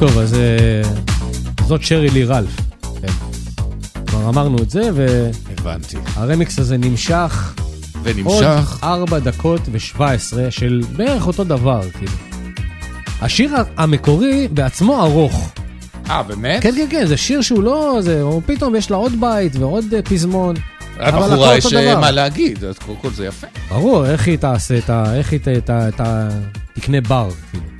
טוב, 0.00 0.18
אז 0.18 0.34
אה, 0.34 0.82
זאת 1.66 1.82
שרי 1.82 2.10
לי 2.10 2.24
רלף. 2.24 2.56
כן. 3.00 3.12
כבר 4.06 4.28
אמרנו 4.28 4.58
את 4.58 4.70
זה, 4.70 4.90
הבנתי. 5.58 5.96
והרמיקס 5.96 6.58
הזה 6.58 6.76
נמשך 6.76 7.54
עוד 7.54 8.02
ונמשך. 8.02 8.78
4 8.82 9.18
דקות 9.18 9.60
ו-17 9.72 10.00
של 10.50 10.82
בערך 10.96 11.26
אותו 11.26 11.44
דבר, 11.44 11.80
כאילו. 11.90 12.12
השיר 13.20 13.54
המקורי 13.76 14.48
בעצמו 14.48 15.02
ארוך. 15.02 15.50
אה, 16.10 16.22
באמת? 16.22 16.62
כן, 16.62 16.74
כן, 16.76 16.86
כן, 16.90 17.06
זה 17.06 17.16
שיר 17.16 17.40
שהוא 17.40 17.62
לא... 17.62 17.98
זה, 18.00 18.22
הוא 18.22 18.42
פתאום 18.46 18.76
יש 18.76 18.90
לה 18.90 18.96
עוד 18.96 19.20
בית 19.20 19.56
ועוד 19.56 19.94
אה, 19.94 20.02
פזמון. 20.02 20.56
הבחורה 20.98 21.56
יש 21.56 21.72
אה, 21.72 21.92
דבר. 21.92 22.00
מה 22.00 22.10
להגיד, 22.10 22.64
אז 22.64 22.78
קודם 22.78 22.98
כל 22.98 23.10
זה 23.10 23.26
יפה. 23.26 23.46
ברור, 23.68 24.06
איך 24.06 24.26
היא 24.26 24.38
תעשה 24.38 24.78
את 24.78 24.90
ה... 24.90 25.14
איך 25.14 25.32
היא 25.32 25.40
ת... 25.40 25.48
ת... 25.48 25.70
ת... 25.70 26.02
תקנה 26.74 27.00
בר, 27.00 27.28
כאילו. 27.50 27.79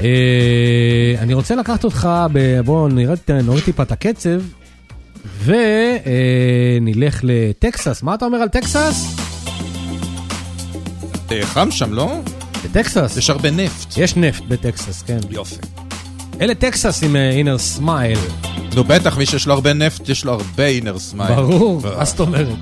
אה, 0.00 1.14
אני 1.18 1.34
רוצה 1.34 1.54
לקחת 1.54 1.84
אותך. 1.84 2.08
בואו 2.64 2.88
נרד, 2.88 3.18
נוריד 3.44 3.64
טיפה 3.64 3.82
את 3.82 3.92
הקצב, 3.92 4.40
ונלך 5.44 7.20
לטקסס. 7.22 8.02
מה 8.02 8.14
אתה 8.14 8.24
אומר 8.24 8.38
על 8.38 8.48
טקסס? 8.48 9.16
אה, 11.32 11.46
חם 11.46 11.70
שם, 11.70 11.92
לא? 11.92 12.20
בטקסס. 12.64 13.16
יש 13.16 13.30
הרבה 13.30 13.50
נפט. 13.50 13.94
יש 13.96 14.16
נפט 14.16 14.42
בטקסס, 14.48 15.02
כן. 15.02 15.18
יופי. 15.30 15.56
אלה 16.40 16.54
טקסס 16.54 17.02
עם 17.02 17.16
Inner 17.16 17.58
Smile. 17.58 18.18
נו 18.74 18.84
בטח, 18.84 19.18
מי 19.18 19.26
שיש 19.26 19.46
לו 19.46 19.54
הרבה 19.54 19.72
נפט, 19.72 20.08
יש 20.08 20.24
לו 20.24 20.32
הרבה 20.32 20.66
inner 20.66 20.98
smile. 20.98 21.34
ברור, 21.34 21.80
מה 21.98 22.04
זאת 22.04 22.20
אומרת? 22.20 22.56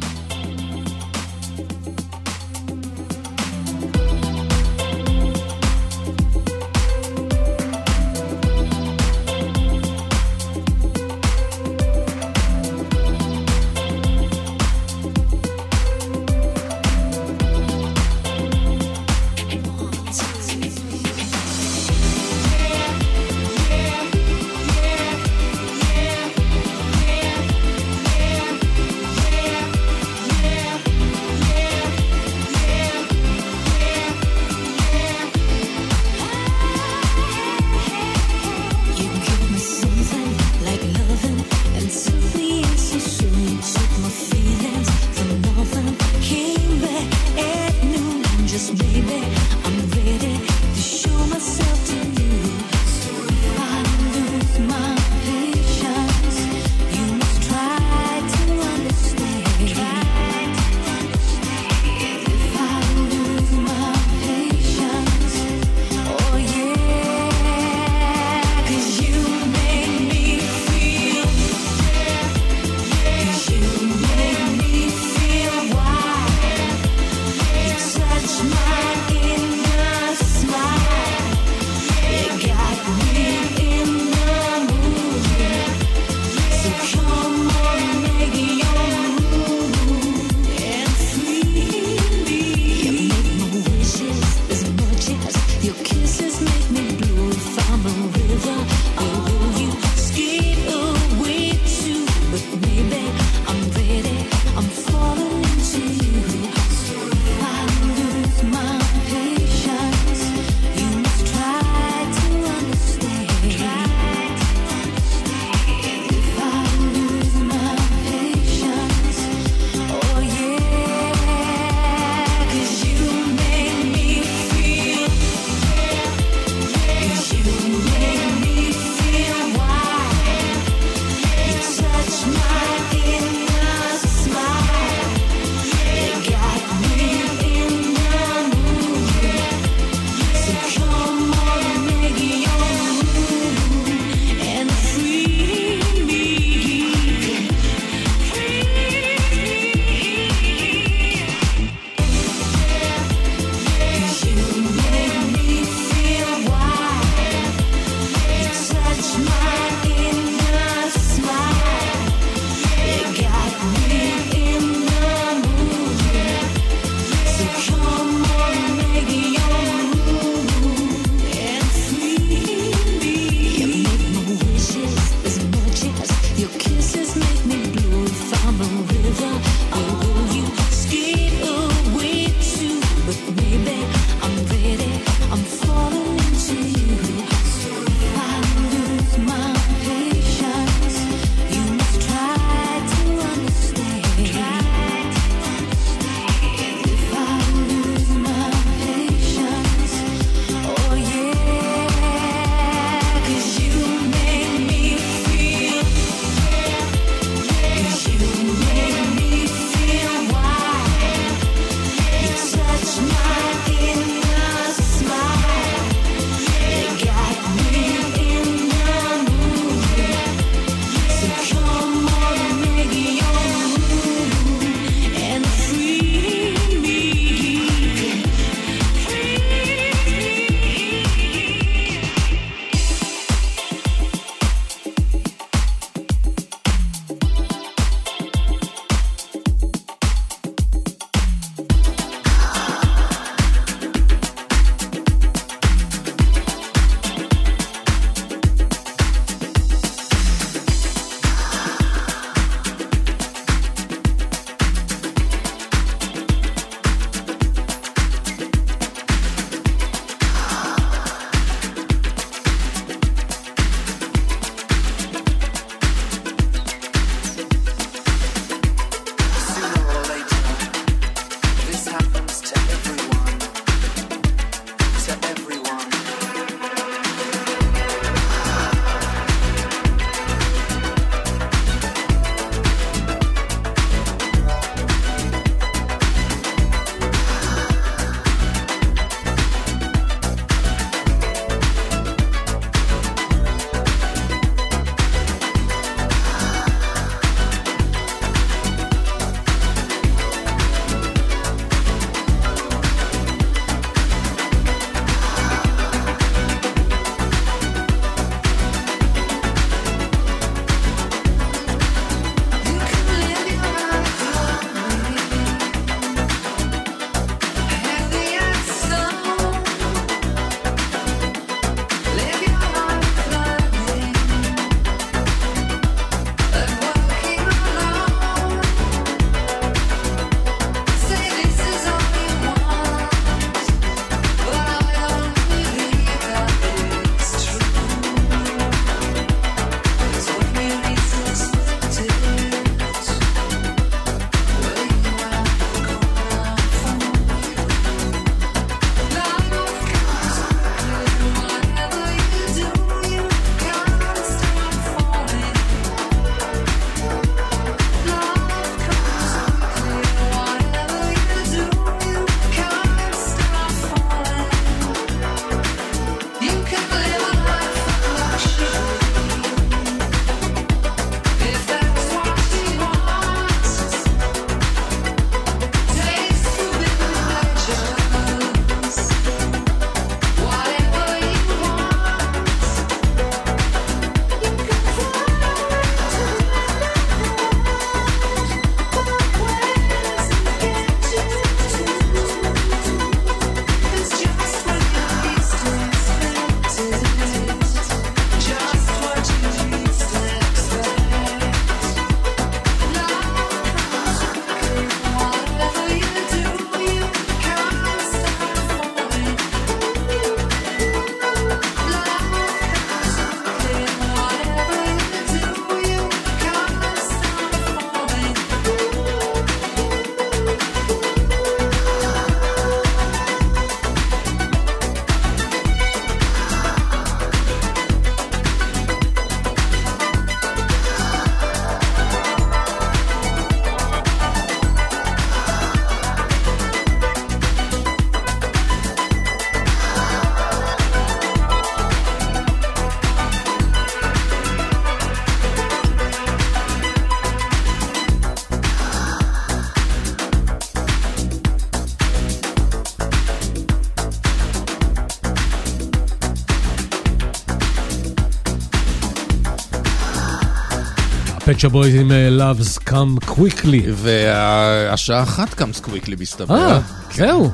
פט 461.64 461.67
שופ 461.67 461.72
בויז 461.72 461.94
עם 461.94 462.12
אה, 462.12 462.28
Love 462.38 462.88
Comes 462.88 463.24
Quickly. 463.24 463.82
והשעה 463.92 465.22
אחת 465.22 465.54
comes 465.55 465.80
quickly 465.80 466.16
מסתבר. 466.20 466.54
אה, 466.54 466.80
זהו. 467.14 467.50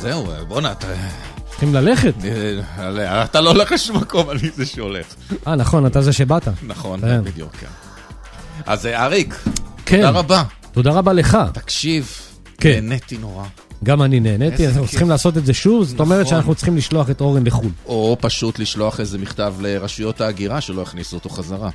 זהו, 0.00 0.26
בואנה, 0.48 0.72
אתה... 0.72 0.86
צריכים 1.50 1.74
ללכת. 1.74 2.14
אה, 2.78 3.24
אתה 3.24 3.40
לא 3.40 3.50
הולך 3.50 3.72
לשום 3.72 3.96
מקום, 3.96 4.30
אני 4.30 4.50
זה 4.56 4.66
שהולך. 4.66 5.06
אה, 5.46 5.54
נכון, 5.54 5.86
אתה 5.86 6.02
זה 6.02 6.12
שבאת. 6.12 6.48
נכון, 6.66 7.00
כן. 7.00 7.24
בדיוק, 7.24 7.56
כן. 7.56 7.66
אז 8.66 8.86
אה, 8.86 9.04
אריק, 9.04 9.34
כן. 9.86 9.96
תודה 9.96 10.10
רבה. 10.10 10.42
תודה 10.72 10.90
רבה 10.90 11.12
לך. 11.12 11.38
תקשיב, 11.52 12.12
כן. 12.58 12.70
נהניתי 12.70 13.18
נורא. 13.18 13.44
גם 13.84 14.02
אני 14.02 14.20
נהניתי, 14.20 14.66
אנחנו 14.66 14.82
כיף. 14.82 14.90
צריכים 14.90 15.08
לעשות 15.08 15.36
את 15.36 15.46
זה 15.46 15.54
שוב, 15.54 15.84
זאת 15.84 16.00
אומרת 16.00 16.20
נכון. 16.20 16.30
שאנחנו 16.30 16.54
צריכים 16.54 16.76
לשלוח 16.76 17.10
את 17.10 17.20
אורן 17.20 17.46
לחו"ל. 17.46 17.70
או 17.86 18.16
פשוט 18.20 18.58
לשלוח 18.58 19.00
איזה 19.00 19.18
מכתב 19.18 19.54
לרשויות 19.60 20.20
ההגירה 20.20 20.60
שלא 20.60 20.82
יכניסו 20.82 21.16
אותו 21.16 21.28
חזרה. 21.28 21.70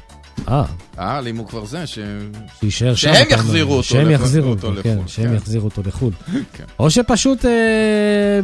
אה, 0.47 0.63
אה, 0.99 1.19
אם 1.29 1.37
הוא 1.37 1.47
כבר 1.47 1.65
זה, 1.65 1.87
ש... 1.87 1.99
שיישאר 2.59 2.95
שם. 2.95 3.13
שהם. 3.13 3.27
יחזירו 3.29 3.73
אותו 3.73 3.83
שהם 3.83 4.11
יחזירו 4.11 4.49
אותו 4.49 4.67
אותו, 4.67 4.81
כן, 4.83 4.89
לחו"ל, 4.89 5.07
שהם 5.07 5.29
כן. 5.29 5.35
יחזירו 5.35 5.65
אותו 5.65 5.81
לחו"ל. 5.85 6.11
כן. 6.53 6.63
או 6.79 6.89
שפשוט 6.89 7.45
אה, 7.45 7.51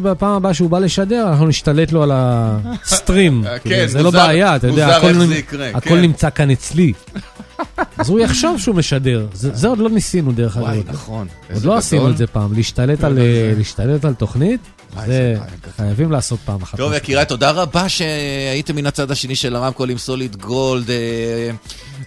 בפעם 0.02 0.32
הבאה 0.32 0.54
שהוא 0.54 0.70
בא 0.70 0.80
לשדר, 0.80 1.28
אנחנו 1.30 1.48
נשתלט 1.48 1.92
לו 1.92 2.04
על 2.04 2.12
הסטרים. 2.14 3.48
אה, 3.48 3.60
כאילו, 3.60 3.76
כן, 3.76 3.88
זה 3.88 3.98
לא 3.98 4.04
מוזר- 4.06 4.18
בעיה, 4.28 4.56
אתה 4.56 4.68
יודע, 4.68 4.98
הכל 4.98 5.14
יקרה, 5.36 5.70
הכל 5.74 5.90
כן. 5.90 6.02
נמצא 6.02 6.30
כאן 6.30 6.52
אצלי. 6.52 6.94
אז 7.98 8.10
הוא 8.10 8.20
יחשוב 8.20 8.60
שהוא 8.60 8.76
משדר. 8.76 9.28
זה 9.34 9.50
זה 9.54 9.68
עוד 9.68 9.78
לא 9.78 9.90
ניסינו 9.90 10.32
דרך 10.32 10.58
אגב. 10.58 10.66
וואי, 10.66 10.78
עוד. 10.78 10.86
נכון. 10.90 11.28
עוד 11.50 11.56
לא 11.56 11.60
גדול. 11.60 11.78
עשינו 11.78 12.10
את 12.10 12.18
זה 12.18 12.28
פעם, 12.28 12.54
להשתלט 12.54 13.04
על, 13.04 13.20
אה, 13.20 13.54
להשתלט 13.58 14.06
על 14.06 14.14
תוכנית, 14.14 14.60
זה. 15.06 15.36
חייבים 15.78 16.12
לעשות 16.12 16.40
פעם 16.46 16.62
אחת. 16.62 16.78
טוב, 16.78 16.94
יקיריי, 16.94 17.26
תודה 17.26 17.52
רבה 17.52 17.90
שהייתם 17.90 18.76
מן 18.76 18.86
הצד 18.86 19.12
השני 19.12 19.36
של 19.36 19.56
הרמקול 19.56 19.90
עם 19.90 19.98
סוליד 19.98 20.36
גולד. 20.36 20.90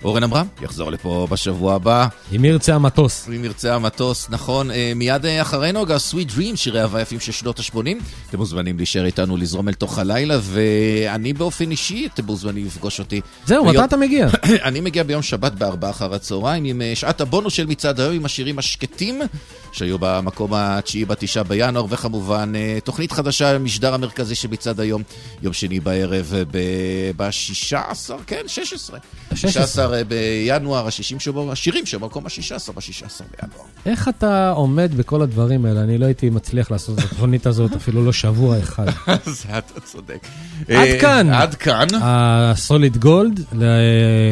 אורן 0.07 0.23
עמרם 0.23 0.47
יחזור 0.63 0.93
לפה 0.93 1.27
בשבוע 1.31 1.75
הבא. 1.75 2.07
אם 2.37 2.45
ירצה 2.45 2.75
המטוס. 2.75 3.29
אם 3.29 3.45
ירצה 3.45 3.75
המטוס, 3.75 4.27
נכון. 4.31 4.71
אה, 4.71 4.93
מיד 4.97 5.27
אה, 5.27 5.43
אחרינו, 5.43 5.83
אגב, 5.83 5.99
Sweet 6.11 6.31
Dream, 6.37 6.57
שירי 6.57 6.81
אהבה 6.81 7.01
יפים 7.01 7.21
של 7.21 7.33
שנות 7.33 7.59
ה-80. 7.59 7.77
אתם 8.29 8.39
מוזמנים 8.39 8.77
להישאר 8.77 9.05
איתנו 9.05 9.37
לזרום 9.37 9.69
אל 9.69 9.75
תוך 9.75 9.99
הלילה, 9.99 10.39
ואני 10.43 11.33
באופן 11.33 11.71
אישי, 11.71 12.09
אתם 12.15 12.25
מוזמנים 12.25 12.67
לפגוש 12.67 12.99
אותי. 12.99 13.21
זהו, 13.47 13.65
מתי 13.65 13.85
אתה 13.85 13.97
מגיע? 13.97 14.29
אני 14.69 14.81
מגיע 14.81 15.03
ביום 15.03 15.23
שבת 15.23 15.53
בארבע 15.53 15.91
אחר 15.91 16.15
הצהריים, 16.15 16.65
עם 16.65 16.83
אה, 16.83 16.93
שעת 16.95 17.21
הבונוס 17.21 17.55
של 17.55 17.67
מצעד 17.67 18.01
היום, 18.01 18.15
עם 18.15 18.25
השירים 18.25 18.59
השקטים, 18.59 19.23
שהיו 19.73 19.97
במקום 20.01 20.55
התשיעי 20.55 21.05
בתשעה 21.05 21.43
בינואר, 21.43 21.87
וכמובן, 21.91 22.53
תוכנית 22.85 23.13
חדשה, 23.13 23.55
המשדר 23.55 23.95
המרכזי 23.95 24.35
של 24.35 24.49
מצעד 24.49 24.81
היום, 24.81 25.03
יום 25.43 25.53
שני 25.53 25.81
בערב, 25.81 26.35
ב-16, 27.17 28.13
כן, 28.27 28.43
16. 28.47 28.99
16. 29.35 29.96
בינואר, 30.05 30.87
השישים 30.87 31.21
שבו, 31.21 31.53
השירים 31.53 31.87
שבמקום 31.87 32.27
השישה 32.27 32.57
עשר 32.57 32.73
בשישה 32.73 33.07
עשר 33.07 33.25
בינואר. 33.41 33.67
איך 33.87 34.09
אתה 34.09 34.51
עומד 34.51 34.95
בכל 34.97 35.23
הדברים 35.23 35.65
האלה? 35.65 35.81
אני 35.83 35.99
לא 35.99 36.07
הייתי 36.07 36.31
מצליח 36.31 36.71
לעשות 36.71 36.99
את 36.99 37.05
התוכנית 37.05 37.47
הזאת 37.47 37.73
אפילו 37.73 38.05
לא 38.05 38.13
שבוע 38.13 38.59
אחד. 38.59 38.87
זה 39.25 39.59
אתה 39.59 39.81
צודק. 39.81 40.27
עד 40.69 40.71
אה, 40.71 41.01
כאן. 41.01 41.31
עד 41.31 41.55
כאן. 41.55 41.87
הסוליד 42.01 42.97
גולד 42.97 43.41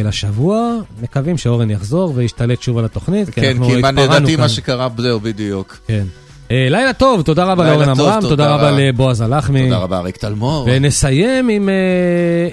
לשבוע, 0.04 0.72
מקווים 1.02 1.38
שאורן 1.38 1.70
יחזור 1.70 2.12
וישתלט 2.14 2.62
שוב 2.62 2.78
על 2.78 2.84
התוכנית. 2.84 3.30
כן, 3.30 3.50
אנחנו 3.50 3.66
כי 3.66 3.80
מה 3.80 3.90
לדעתי 3.90 4.32
כאן. 4.32 4.40
מה 4.40 4.48
שקרה, 4.48 4.88
זהו, 4.98 5.20
בדיוק. 5.20 5.78
כן. 5.86 6.04
אה, 6.50 6.66
לילה 6.70 6.92
טוב, 6.92 7.22
תודה 7.22 7.44
רבה 7.44 7.70
לאורן 7.70 7.88
עמרם, 7.88 8.20
תודה 8.20 8.54
רבה. 8.54 8.70
לבועז 8.70 9.20
הלחמי. 9.20 9.62
תודה 9.64 9.78
רבה, 9.78 9.98
אריק 9.98 10.16
טלמור. 10.16 10.68
ונסיים 10.70 11.48
עם 11.48 11.68
אה, 11.68 11.74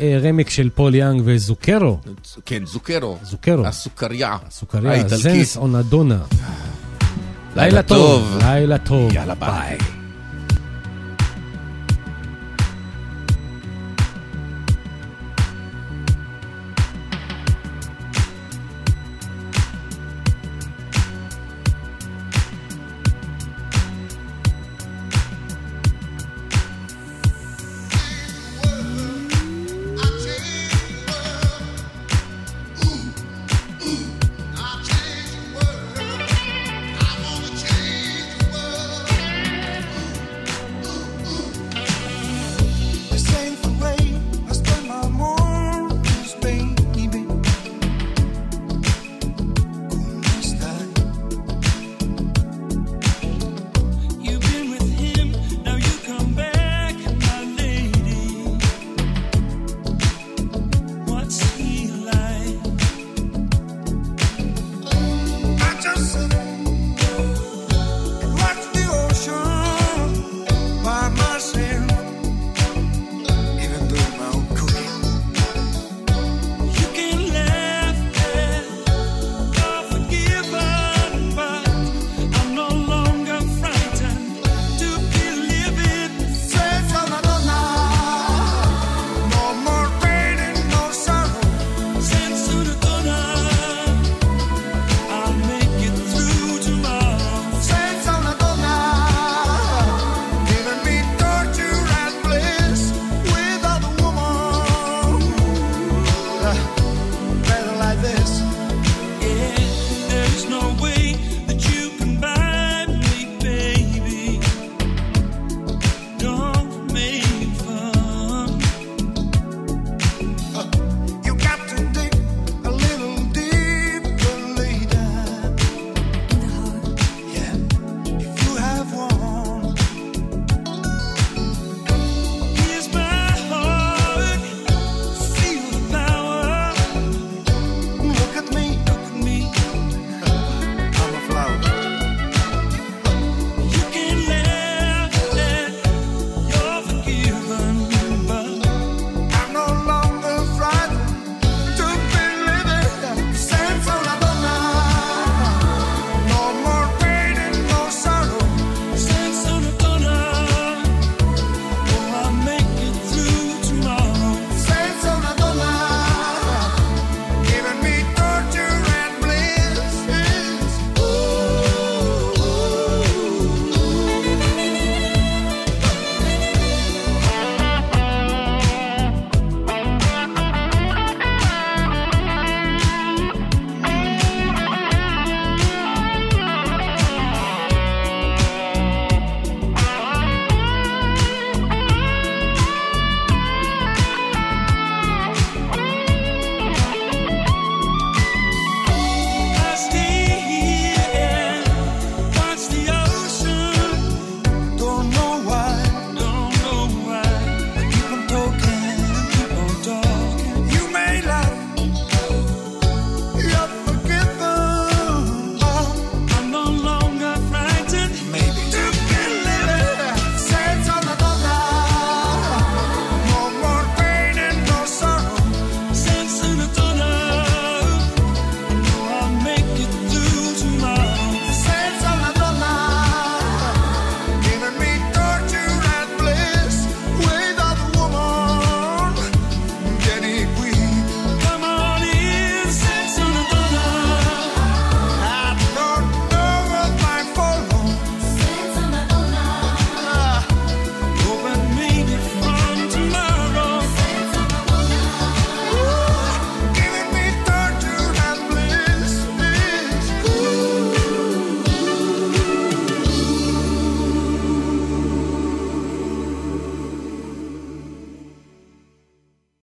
אה, 0.02 0.30
רמיקס 0.30 0.50
של 0.50 0.70
פול 0.70 0.96
יאנג 0.96 1.22
וצוקרו. 1.26 1.98
כן, 2.46 2.66
צוקרו. 2.66 3.18
צוקרו. 3.24 3.66
הסוכריה. 3.66 4.38
סוכריה, 4.50 4.92
האיטלקית. 4.92 5.18
Senza 5.18 5.58
una 5.58 5.78
donna. 5.78 6.18
לילה. 7.56 7.84
טוב. 7.84 8.38
לילה 8.42 8.78
טוב. 8.78 9.14
יאללה, 9.14 9.36
ביי. 9.36 10.01